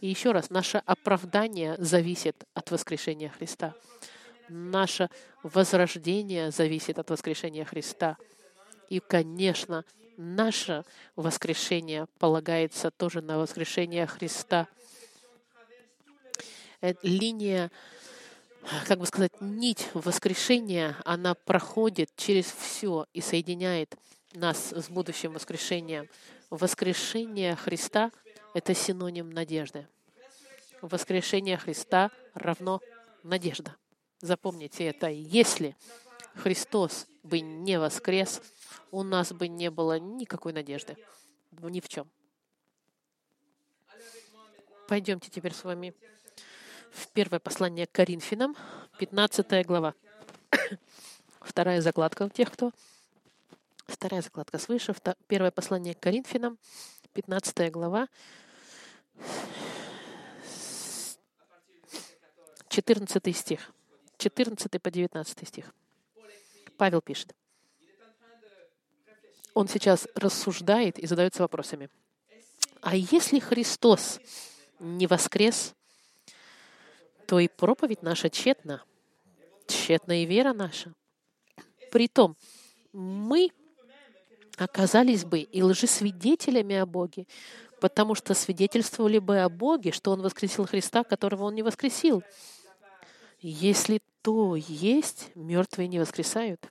[0.00, 3.74] И еще раз, наше оправдание зависит от воскрешения Христа.
[4.48, 5.10] Наше
[5.42, 8.16] возрождение зависит от воскрешения Христа.
[8.88, 9.84] И, конечно,
[10.16, 10.84] наше
[11.16, 14.68] воскрешение полагается тоже на воскрешение Христа.
[16.80, 17.70] Эта линия,
[18.86, 23.96] как бы сказать, нить воскрешения, она проходит через все и соединяет
[24.34, 26.08] нас с будущим воскрешением.
[26.50, 28.12] Воскрешение Христа—
[28.54, 29.88] это синоним надежды.
[30.82, 32.80] Воскрешение Христа равно
[33.22, 33.74] надежда.
[34.20, 35.08] Запомните это.
[35.08, 35.76] Если
[36.34, 38.40] Христос бы не воскрес,
[38.90, 40.96] у нас бы не было никакой надежды.
[41.52, 42.10] Ни в чем.
[44.88, 45.94] Пойдемте теперь с вами
[46.92, 48.56] в первое послание к Коринфянам,
[48.98, 49.94] 15 глава.
[51.40, 52.72] Вторая закладка у тех, кто...
[53.86, 54.94] Вторая закладка свыше.
[55.26, 56.58] Первое послание к Коринфянам,
[57.12, 58.08] 15 глава,
[62.68, 63.72] 14 стих.
[64.18, 65.74] 14 по 19 стих.
[66.76, 67.34] Павел пишет.
[69.54, 71.88] Он сейчас рассуждает и задается вопросами.
[72.82, 74.20] А если Христос
[74.78, 75.74] не воскрес,
[77.26, 78.82] то и проповедь наша тщетна,
[79.66, 80.92] тщетна и вера наша.
[81.90, 82.36] Притом,
[82.92, 83.50] мы
[84.56, 87.26] оказались бы и лжесвидетелями о Боге,
[87.80, 92.22] потому что свидетельствовали бы о Боге, что Он воскресил Христа, которого Он не воскресил.
[93.38, 96.68] Если то есть, мертвые не воскресают.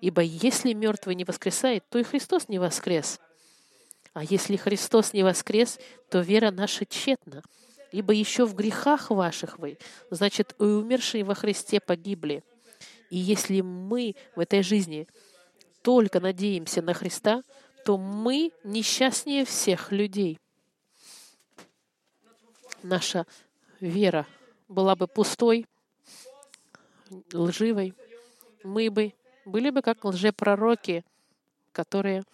[0.00, 3.20] Ибо если мертвый не воскресает, то и Христос не воскрес.
[4.12, 5.78] А если Христос не воскрес,
[6.10, 7.42] то вера наша тщетна.
[7.92, 9.78] Ибо еще в грехах ваших вы,
[10.10, 12.42] значит, и умершие во Христе погибли.
[13.10, 15.06] И если мы в этой жизни
[15.82, 17.42] только надеемся на Христа,
[17.84, 20.38] то мы несчастнее всех людей.
[22.82, 23.26] Наша
[23.80, 24.26] вера
[24.68, 25.66] была бы пустой,
[27.32, 27.94] лживой.
[28.62, 29.12] Мы бы
[29.44, 31.04] были бы как лжепророки,
[31.72, 32.24] которые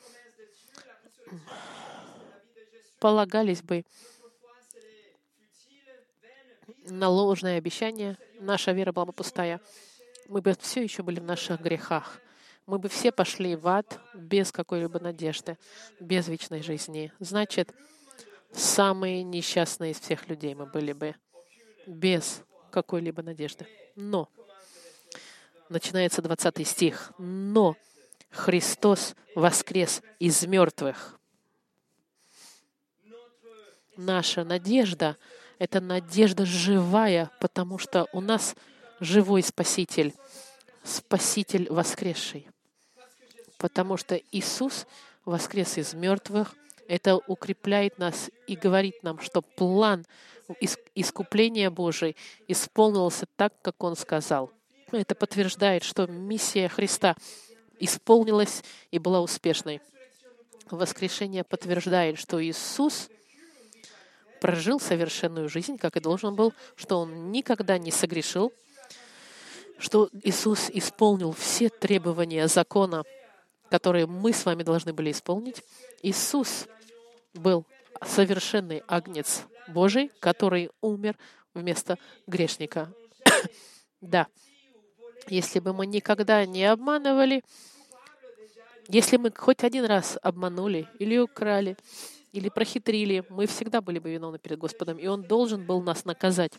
[2.99, 3.85] полагались бы
[6.87, 9.61] на ложное обещание, наша вера была бы пустая.
[10.29, 12.21] Мы бы все еще были в наших грехах.
[12.67, 15.59] Мы бы все пошли в ад без какой-либо надежды,
[16.01, 17.13] без вечной жизни.
[17.19, 17.75] Значит,
[18.53, 21.15] самые несчастные из всех людей мы были бы
[21.87, 23.67] без какой-либо надежды.
[23.97, 24.29] Но,
[25.69, 27.77] начинается 20 стих, но
[28.31, 31.19] Христос воскрес из мертвых
[33.97, 35.17] наша надежда—
[35.59, 38.55] это надежда живая, потому что у нас
[39.01, 40.15] живой Спаситель,
[40.83, 42.49] Спаситель воскресший.
[43.59, 44.87] Потому что Иисус
[45.25, 46.55] воскрес из мертвых,
[46.89, 50.05] это укрепляет нас и говорит нам, что план
[50.95, 52.17] искупления Божий
[52.49, 54.51] исполнился так, как Он сказал.
[54.91, 57.17] Это подтверждает, что миссия Христа
[57.79, 59.81] исполнилась и была успешной.
[60.71, 63.09] Воскрешение подтверждает, что Иисус—
[64.43, 68.53] прожил совершенную жизнь, как и должен был, что он никогда не согрешил,
[69.79, 73.05] что Иисус исполнил все требования закона,
[73.73, 75.65] которые мы с вами должны были исполнить.
[76.03, 76.67] Иисус
[77.33, 77.65] был
[78.05, 81.17] совершенный агнец Божий, который умер
[81.55, 82.93] вместо грешника.
[84.03, 84.27] да,
[85.27, 87.43] если бы мы никогда не обманывали,
[88.89, 91.79] если мы хоть один раз обманули или украли,
[92.33, 96.53] или прохитрили, мы всегда были бы виновны перед Господом, и Он должен был нас наказать.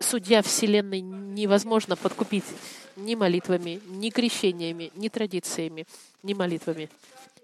[0.00, 2.44] Судья Вселенной невозможно подкупить
[2.96, 5.86] ни молитвами, ни крещениями, ни традициями,
[6.22, 6.90] ни молитвами.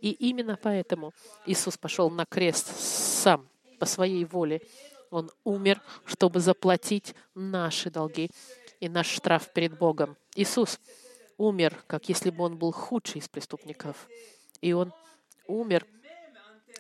[0.00, 1.12] И именно поэтому
[1.46, 3.46] Иисус пошел на крест сам,
[3.78, 4.62] по своей воле.
[5.10, 8.30] Он умер, чтобы заплатить наши долги
[8.80, 10.16] и наш штраф перед Богом.
[10.34, 10.80] Иисус
[11.36, 14.08] умер, как если бы он был худший из преступников.
[14.60, 14.92] И он
[15.46, 15.86] умер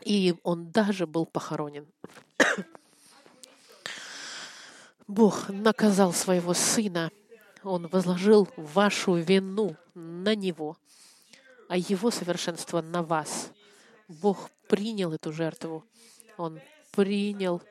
[0.04, 1.86] и он даже был похоронен.
[5.06, 7.10] Бог наказал своего сына.
[7.62, 10.76] Он возложил вашу вину на него,
[11.68, 13.50] а его совершенство на вас.
[14.08, 15.84] Бог принял эту жертву.
[16.36, 16.60] Он
[16.92, 17.62] принял,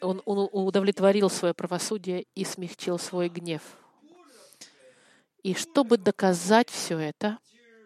[0.00, 3.62] он, он удовлетворил свое правосудие и смягчил свой гнев.
[5.42, 7.38] И чтобы доказать все это,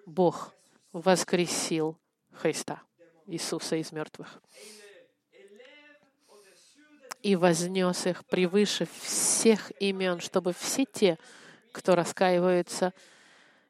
[0.05, 0.53] Бог
[0.93, 1.99] воскресил
[2.33, 2.83] Христа.
[3.27, 4.41] Иисуса из мертвых.
[7.27, 11.19] И вознес их превыше всех имен, чтобы все те,
[11.73, 12.95] кто раскаиваются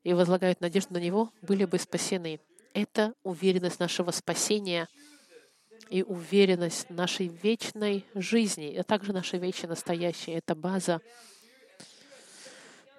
[0.05, 2.39] и возлагают надежду на Него, были бы спасены.
[2.75, 4.89] Это уверенность нашего спасения
[5.89, 10.33] и уверенность нашей вечной жизни, а также нашей вечной настоящей.
[10.33, 11.01] Это база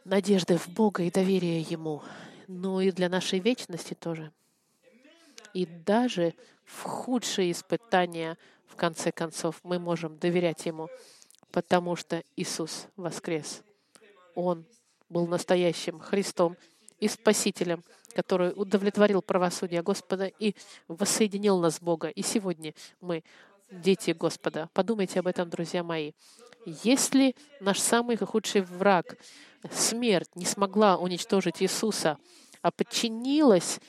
[0.06, 2.02] надежды в Бога и доверия Ему,
[2.48, 4.32] но и для нашей вечности тоже.
[5.58, 6.36] И даже
[6.66, 8.38] в худшие испытания,
[8.68, 10.88] в конце концов, мы можем доверять Ему,
[11.52, 13.64] потому что Иисус воскрес.
[14.36, 14.68] Он
[15.10, 16.58] был настоящим Христом
[17.00, 17.84] и Спасителем,
[18.14, 20.54] который удовлетворил правосудие Господа и
[20.88, 22.10] воссоединил нас с Бога.
[22.10, 23.24] И сегодня мы
[23.72, 24.70] дети Господа.
[24.74, 26.12] Подумайте об этом, друзья мои.
[26.84, 29.18] Если наш самый худший враг,
[29.72, 32.20] смерть, не смогла уничтожить Иисуса,
[32.62, 33.80] а подчинилась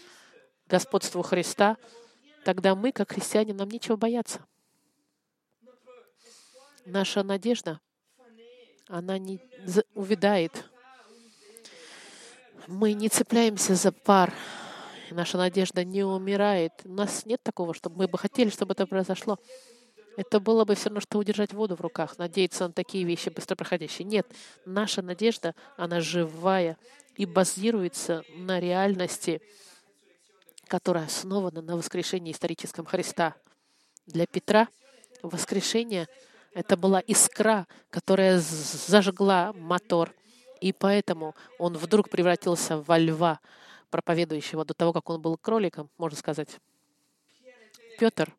[0.68, 1.76] господству Христа,
[2.44, 4.40] тогда мы, как христиане, нам нечего бояться.
[6.84, 7.80] Наша надежда,
[8.86, 9.40] она не
[9.94, 10.64] увядает.
[12.66, 14.32] Мы не цепляемся за пар.
[15.10, 16.72] Наша надежда не умирает.
[16.84, 19.38] У нас нет такого, чтобы мы бы хотели, чтобы это произошло.
[20.16, 23.54] Это было бы все равно, что удержать воду в руках, надеяться на такие вещи быстро
[23.54, 24.04] проходящие.
[24.04, 24.26] Нет,
[24.64, 26.76] наша надежда, она живая
[27.14, 29.40] и базируется на реальности,
[30.68, 33.34] которая основана на воскрешении историческом Христа.
[34.06, 34.68] Для Петра
[35.22, 36.06] воскрешение—
[36.54, 40.14] это была искра, которая зажгла мотор,
[40.60, 43.40] и поэтому он вдруг превратился во льва,
[43.90, 46.58] проповедующего до того, как он был кроликом, можно сказать.
[47.98, 48.34] Петр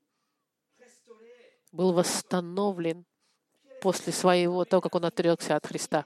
[1.72, 3.06] был восстановлен
[3.82, 6.06] после своего, того, как он отрекся от Христа.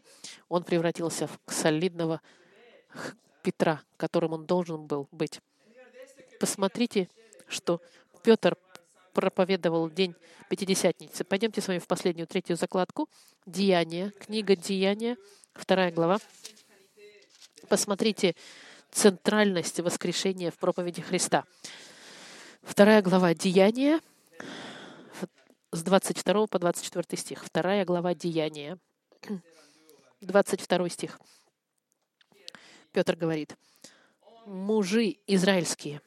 [0.49, 2.21] Он превратился в солидного
[3.41, 5.41] Петра, которым он должен был быть.
[6.43, 7.07] Посмотрите,
[7.47, 7.81] что
[8.21, 8.57] Петр
[9.13, 10.13] проповедовал день
[10.49, 11.23] Пятидесятницы.
[11.23, 13.07] Пойдемте с вами в последнюю, третью закладку.
[13.45, 15.15] Деяния, книга Деяния,
[15.53, 16.19] вторая глава.
[17.69, 18.35] Посмотрите
[18.91, 21.45] центральность воскрешения в проповеди Христа.
[22.61, 24.01] Вторая глава Деяния,
[25.71, 27.45] с 22 по 24 стих.
[27.45, 28.77] Вторая глава Деяния.
[30.19, 31.21] 22 стих.
[32.91, 33.55] Петр говорит,
[34.45, 36.01] «Мужи израильские,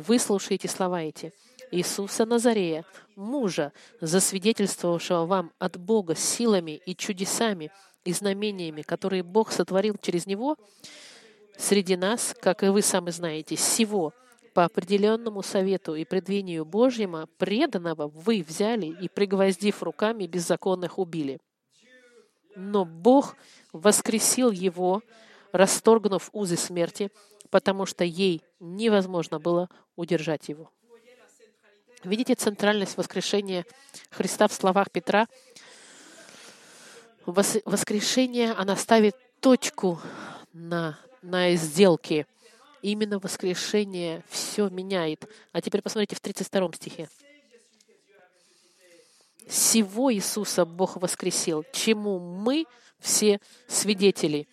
[0.00, 1.32] выслушайте слова эти.
[1.70, 2.84] Иисуса Назарея,
[3.16, 7.70] мужа, засвидетельствовавшего вам от Бога силами и чудесами
[8.04, 10.56] и знамениями, которые Бог сотворил через Него,
[11.56, 14.12] среди нас, как и вы сами знаете, сего—
[14.54, 21.40] по определенному совету и предвинию Божьему преданного вы взяли и, пригвоздив руками, беззаконных убили.
[22.54, 23.34] Но Бог
[23.72, 25.02] воскресил его,
[25.50, 27.10] расторгнув узы смерти,
[27.54, 30.72] потому что ей невозможно было удержать его.
[32.02, 33.64] Видите центральность воскрешения
[34.10, 35.28] Христа в словах Петра?
[37.26, 40.00] Воскрешение, она ставит точку
[40.52, 42.26] на, на сделке
[42.82, 45.24] Именно воскрешение все меняет.
[45.52, 47.08] А теперь посмотрите в 32 стихе.
[49.46, 52.66] Всего Иисуса Бог воскресил, чему мы
[52.98, 54.48] все свидетели.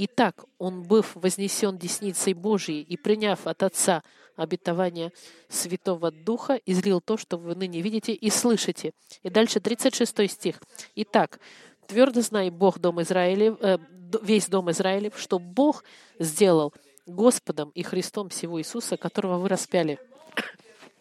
[0.00, 4.02] Итак, Он, быв вознесен десницей Божией и приняв от Отца
[4.36, 5.12] обетование
[5.48, 8.92] Святого Духа, излил то, что вы ныне видите и слышите.
[9.22, 10.62] И дальше 36 стих.
[10.94, 11.40] Итак,
[11.88, 13.78] твердо знай Бог дом Израилев, э,
[14.22, 15.82] весь дом Израилев, что Бог
[16.20, 16.72] сделал—
[17.08, 19.98] Господом и Христом всего Иисуса, которого вы распяли.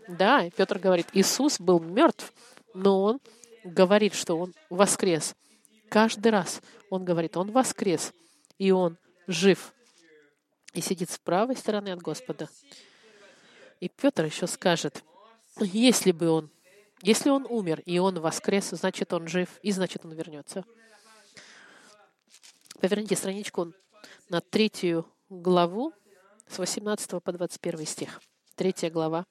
[0.07, 2.33] Да, Петр говорит, Иисус был мертв,
[2.73, 3.19] но он
[3.65, 5.35] говорит, что он воскрес.
[5.89, 8.13] Каждый раз он говорит, он воскрес,
[8.57, 8.97] и он
[9.27, 9.73] жив,
[10.73, 12.49] и сидит с правой стороны от Господа.
[13.79, 15.03] И Петр еще скажет,
[15.59, 16.49] если бы он,
[17.01, 20.63] если он умер, и он воскрес, значит, он жив, и значит, он вернется.
[22.79, 23.73] Поверните страничку
[24.29, 25.93] на третью главу
[26.47, 28.21] с 18 по 21 стих.
[28.55, 29.25] Третья глава,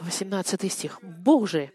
[0.00, 0.98] 18 стих.
[1.02, 1.72] «Бог же,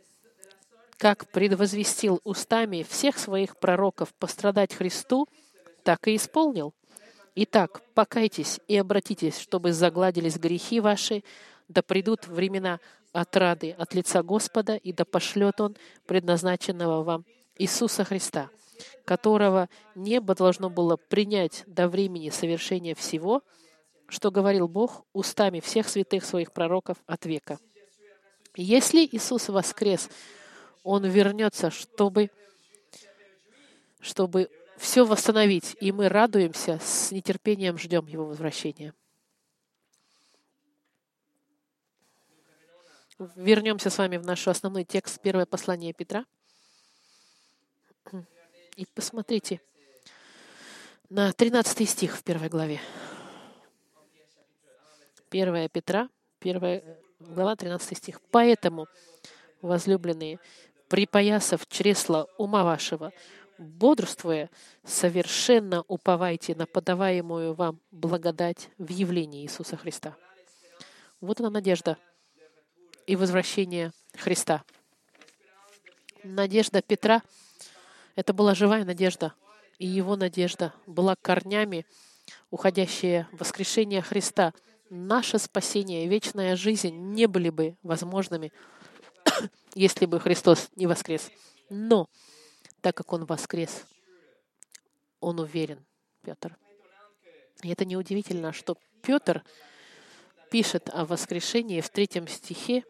[0.98, 5.28] как предвозвестил устами всех своих пророков пострадать Христу,
[5.88, 6.74] так и исполнил.
[7.34, 11.24] Итак, покайтесь и обратитесь, чтобы загладились грехи ваши,
[11.70, 12.82] да придут времена
[13.14, 17.24] отрады от лица Господа, и да пошлет Он предназначенного вам
[17.58, 18.50] Иисуса Христа,
[19.06, 23.42] которого небо должно было принять до времени совершения всего,
[24.10, 27.60] что говорил Бог устами всех святых своих пророков от века.
[28.58, 30.10] Если Иисус воскрес,
[30.84, 32.30] Он вернется, чтобы,
[34.02, 38.94] чтобы все восстановить, и мы радуемся, с нетерпением ждем Его возвращения.
[43.36, 46.26] Вернемся с вами в наш основной текст, первое послание Петра.
[48.76, 49.60] И посмотрите
[51.10, 52.80] на 13 стих в первой главе.
[55.32, 56.10] 1 Петра,
[56.42, 56.84] 1
[57.20, 58.22] глава, 13 стих.
[58.30, 58.88] «Поэтому,
[59.62, 60.40] возлюбленные,
[60.88, 63.12] припоясав чресло ума вашего,
[63.58, 64.50] бодрствуя,
[64.84, 70.16] совершенно уповайте на подаваемую вам благодать в явлении Иисуса Христа».
[71.20, 71.98] Вот она надежда
[73.08, 74.64] и возвращение Христа.
[76.24, 77.22] Надежда Петра—
[78.16, 79.34] это была живая надежда,
[79.80, 81.86] и его надежда была корнями
[82.52, 84.54] уходящее воскрешение Христа,
[84.90, 88.52] наше спасение и вечная жизнь не были бы возможными,
[89.76, 91.30] если бы Христос не воскрес.
[91.70, 92.08] Но,
[92.82, 93.86] так как Он воскрес,
[95.20, 95.86] Он уверен,
[96.22, 96.58] Петр.
[97.64, 99.44] И это неудивительно, что Петр
[100.52, 102.84] пишет о воскрешении в третьем стихе,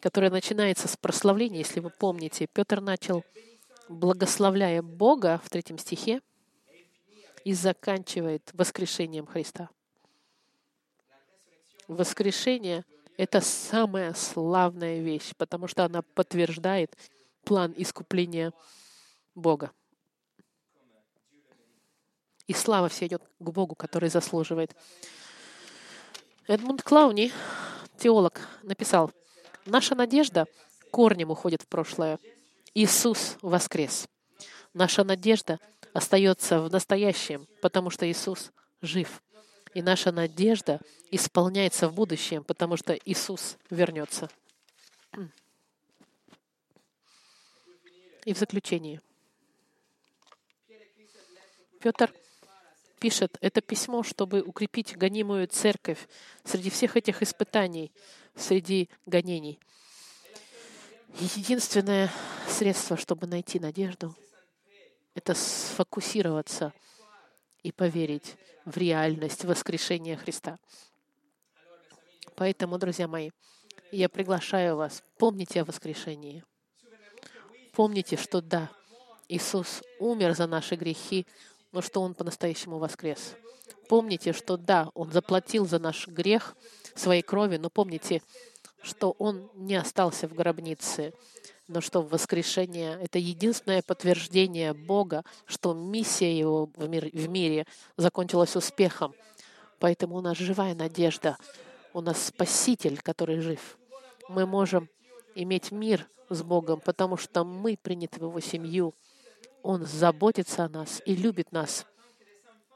[0.00, 2.46] которое начинается с прославления, если вы помните.
[2.52, 3.24] Петр начал,
[3.88, 6.20] благословляя Бога в третьем стихе,
[7.44, 9.68] и заканчивает воскрешением Христа.
[11.88, 12.84] Воскрешение—
[13.18, 16.96] это самая славная вещь, потому что она подтверждает
[17.44, 18.52] план искупления
[19.34, 19.72] Бога.
[22.46, 24.76] И слава все идет к Богу, который заслуживает.
[26.46, 27.32] Эдмунд Клауни,
[27.98, 29.10] теолог, написал,
[29.64, 30.46] «Наша надежда
[30.94, 32.20] корнем уходит в прошлое.
[32.72, 34.06] Иисус воскрес.
[34.74, 35.58] Наша надежда
[35.92, 39.20] остается в настоящем, потому что Иисус жив.
[39.74, 40.80] И наша надежда
[41.10, 44.30] исполняется в будущем, потому что Иисус вернется.
[48.24, 49.00] И в заключение.
[51.84, 52.14] Петр
[52.98, 56.08] пишет это письмо, чтобы укрепить гонимую церковь
[56.42, 57.92] среди всех этих испытаний,
[58.34, 59.60] среди гонений.
[61.20, 62.10] Единственное
[62.48, 64.16] средство, чтобы найти надежду,
[65.14, 66.72] это сфокусироваться
[67.62, 70.58] и поверить в реальность воскрешения Христа.
[72.34, 73.30] Поэтому, друзья мои,
[73.92, 76.42] я приглашаю вас, помните о воскрешении.
[77.72, 78.70] Помните, что да,
[79.28, 81.26] Иисус умер за наши грехи,
[81.82, 83.34] что Он по-настоящему воскрес.
[83.88, 86.56] Помните, что да, Он заплатил за наш грех
[86.94, 88.22] своей крови, но помните,
[88.82, 91.12] что Он не остался в гробнице,
[91.68, 97.66] но что воскрешение— это единственное подтверждение Бога, что миссия Его в, мир, в мире
[97.96, 99.14] закончилась успехом.
[99.78, 101.38] Поэтому у нас живая надежда,
[101.92, 103.78] у нас Спаситель, который жив.
[104.28, 104.88] Мы можем
[105.34, 108.94] иметь мир с Богом, потому что мы приняты в Его семью,
[109.64, 111.86] он заботится о нас и любит нас,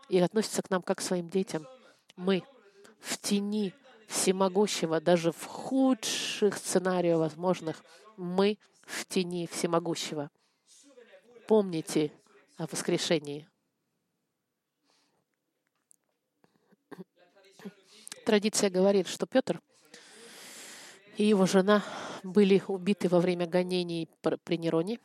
[0.08, 1.66] и относится к нам как к своим детям.
[2.16, 2.42] Мы
[2.98, 3.74] в тени
[4.08, 7.84] всемогущего, даже в худших сценариях возможных,
[8.16, 10.30] мы в тени всемогущего.
[11.46, 12.10] Помните
[12.56, 13.46] о воскрешении.
[18.24, 19.60] Традиция говорит, что Петр
[21.18, 21.84] и его жена
[22.22, 24.98] были убиты во время гонений при Нероне.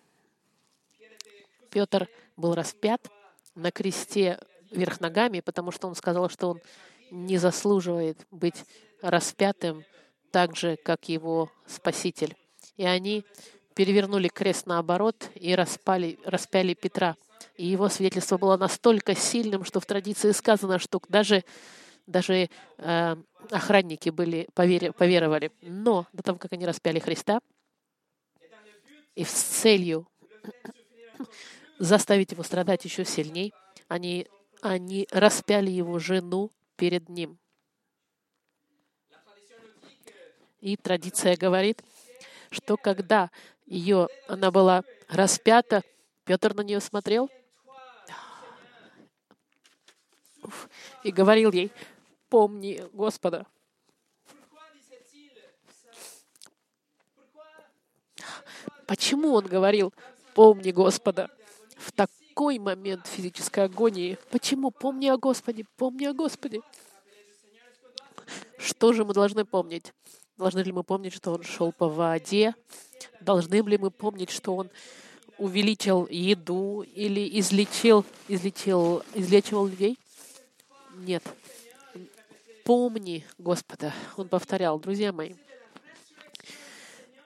[1.73, 2.07] Петр
[2.37, 3.09] был распят
[3.55, 6.61] на кресте вверх ногами, потому что он сказал, что он
[7.09, 8.63] не заслуживает быть
[9.01, 9.83] распятым
[10.31, 12.35] так же, как его Спаситель.
[12.77, 13.25] И они
[13.73, 17.17] перевернули крест наоборот и распали, распяли Петра.
[17.57, 21.43] И его свидетельство было настолько сильным, что в традиции сказано, что даже,
[22.05, 23.15] даже э,
[23.49, 25.51] охранники были, повер, поверовали.
[25.61, 27.39] Но до того, как они распяли Христа,
[29.15, 30.07] и с целью
[31.79, 33.53] заставить его страдать еще сильней,
[33.87, 34.27] они,
[34.61, 37.37] они распяли его жену перед ним.
[40.61, 41.83] И традиция говорит,
[42.49, 43.29] что когда
[43.65, 45.83] ее, она была распята,
[46.25, 47.29] Петр на нее смотрел
[51.03, 51.71] и говорил ей,
[52.29, 53.45] помни Господа.
[58.87, 59.93] Почему он говорил,
[60.33, 61.29] помни Господа?
[61.83, 64.17] В такой момент физической агонии.
[64.31, 64.71] Почему?
[64.71, 66.61] Помни о Господе, помни о Господе.
[68.57, 69.93] Что же мы должны помнить?
[70.37, 72.55] Должны ли мы помнить, что Он шел по воде?
[73.19, 74.69] Должны ли мы помнить, что Он
[75.37, 79.99] увеличил еду или излечил, излечил, излечивал людей?
[80.95, 81.23] Нет.
[82.63, 83.93] Помни Господа.
[84.15, 85.33] Он повторял, друзья мои,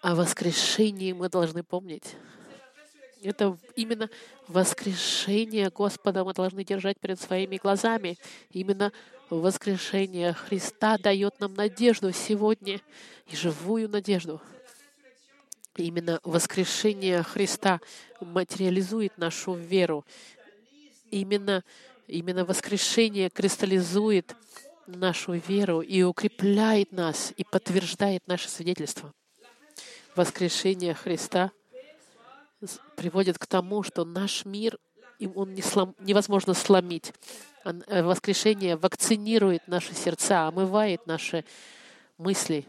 [0.01, 2.15] о воскрешении мы должны помнить.
[3.21, 4.09] Это именно
[4.47, 8.17] воскрешение Господа мы должны держать перед своими глазами.
[8.51, 8.91] Именно
[9.29, 12.79] воскрешение Христа дает нам надежду сегодня
[13.25, 14.41] и живую надежду.
[15.75, 17.81] Именно воскрешение Христа
[18.19, 20.05] материализует нашу веру.
[21.11, 21.63] Именно,
[22.07, 24.35] именно воскрешение кристаллизует
[24.87, 29.13] нашу веру и укрепляет нас и подтверждает наше свидетельство.
[30.15, 31.51] Воскрешение Христа—
[32.95, 34.77] приводит к тому, что наш мир
[35.35, 37.13] он не слом, невозможно сломить.
[37.65, 41.43] Э, воскрешение вакцинирует наши сердца, омывает наши
[42.17, 42.65] мысли.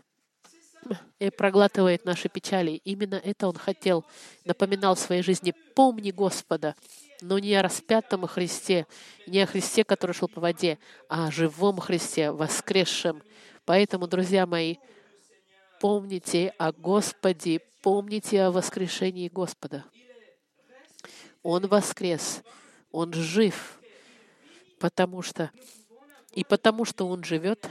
[1.18, 2.80] и проглатывает наши печали.
[2.84, 4.04] Именно это Он хотел,
[4.44, 5.54] напоминал в своей жизни.
[5.74, 6.74] Помни Господа,
[7.20, 8.86] но не о распятом Христе,
[9.26, 10.78] не о Христе, который шел по воде,
[11.08, 13.22] а о живом Христе, воскресшем.
[13.64, 14.76] Поэтому, друзья мои,
[15.80, 19.84] помните о Господе, помните о воскрешении Господа.
[21.42, 22.42] Он воскрес,
[22.90, 23.80] Он жив,
[24.78, 25.50] потому что
[26.32, 27.68] и потому что Он живет,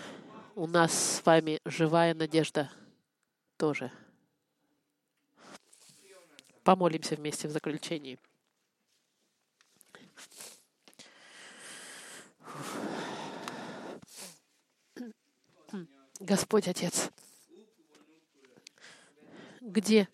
[0.55, 2.71] у нас с вами живая надежда
[3.57, 3.91] тоже.
[6.63, 8.19] Помолимся вместе в заключении.
[16.19, 17.11] Господь Отец,
[19.67, 20.07] где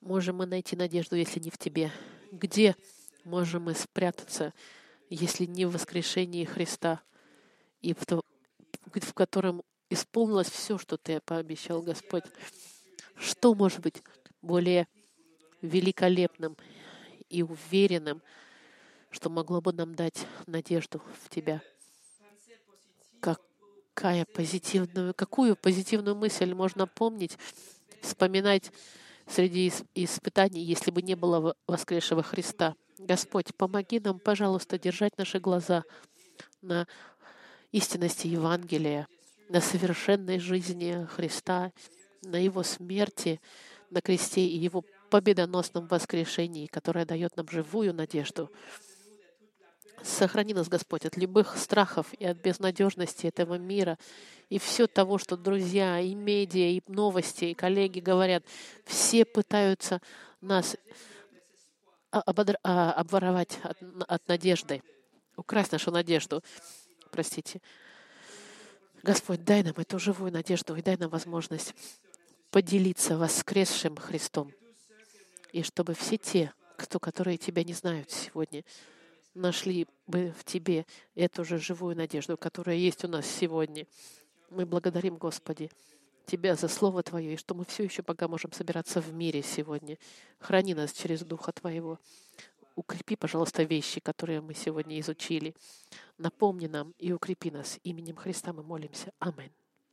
[0.00, 1.90] можем мы найти надежду, если не в Тебе?
[2.32, 2.76] Где
[3.24, 4.52] можем мы спрятаться,
[5.08, 7.00] если не в воскрешении Христа
[7.80, 8.22] и в, то,
[8.84, 12.24] в котором исполнилось все, что Ты пообещал, Господь?
[13.16, 14.02] Что может быть
[14.42, 14.88] более
[15.62, 16.56] великолепным
[17.28, 18.20] и уверенным,
[19.10, 21.62] что могло бы нам дать надежду в Тебя?
[23.20, 27.38] Какая позитивную, какую позитивную мысль можно помнить,
[28.02, 28.72] вспоминать
[29.26, 32.74] среди испытаний, если бы не было воскресшего Христа?
[32.98, 35.84] Господь, помоги нам, пожалуйста, держать наши глаза
[36.62, 36.86] на
[37.72, 39.06] истинности Евангелия,
[39.48, 41.72] на совершенной жизни Христа,
[42.22, 43.40] на Его смерти
[43.90, 48.50] на кресте и Его победоносном воскрешении, которое дает нам живую надежду.
[50.02, 53.98] Сохрани нас, Господь, от любых страхов и от безнадежности этого мира
[54.48, 58.44] и все того, что друзья, и медиа, и новости, и коллеги говорят.
[58.84, 60.00] Все пытаются
[60.40, 60.76] нас
[62.10, 62.58] ободр...
[62.62, 64.82] А, обворовать от, от надежды,
[65.36, 66.42] украсть нашу надежду.
[67.10, 67.60] Простите.
[69.02, 71.74] Господь, дай нам эту живую надежду и дай нам возможность
[72.50, 74.52] поделиться воскресшим Христом.
[75.52, 78.64] И чтобы все те, кто, которые Тебя не знают сегодня,
[79.38, 83.86] нашли бы в Тебе эту же живую надежду, которая есть у нас сегодня.
[84.50, 85.70] Мы благодарим, Господи,
[86.26, 89.98] Тебя за Слово Твое, и что мы все еще пока можем собираться в мире сегодня.
[90.38, 91.98] Храни нас через Духа Твоего.
[92.76, 95.54] Укрепи, пожалуйста, вещи, которые мы сегодня изучили.
[96.16, 97.80] Напомни нам и укрепи нас.
[97.82, 99.12] Именем Христа мы молимся.
[99.18, 99.57] Аминь.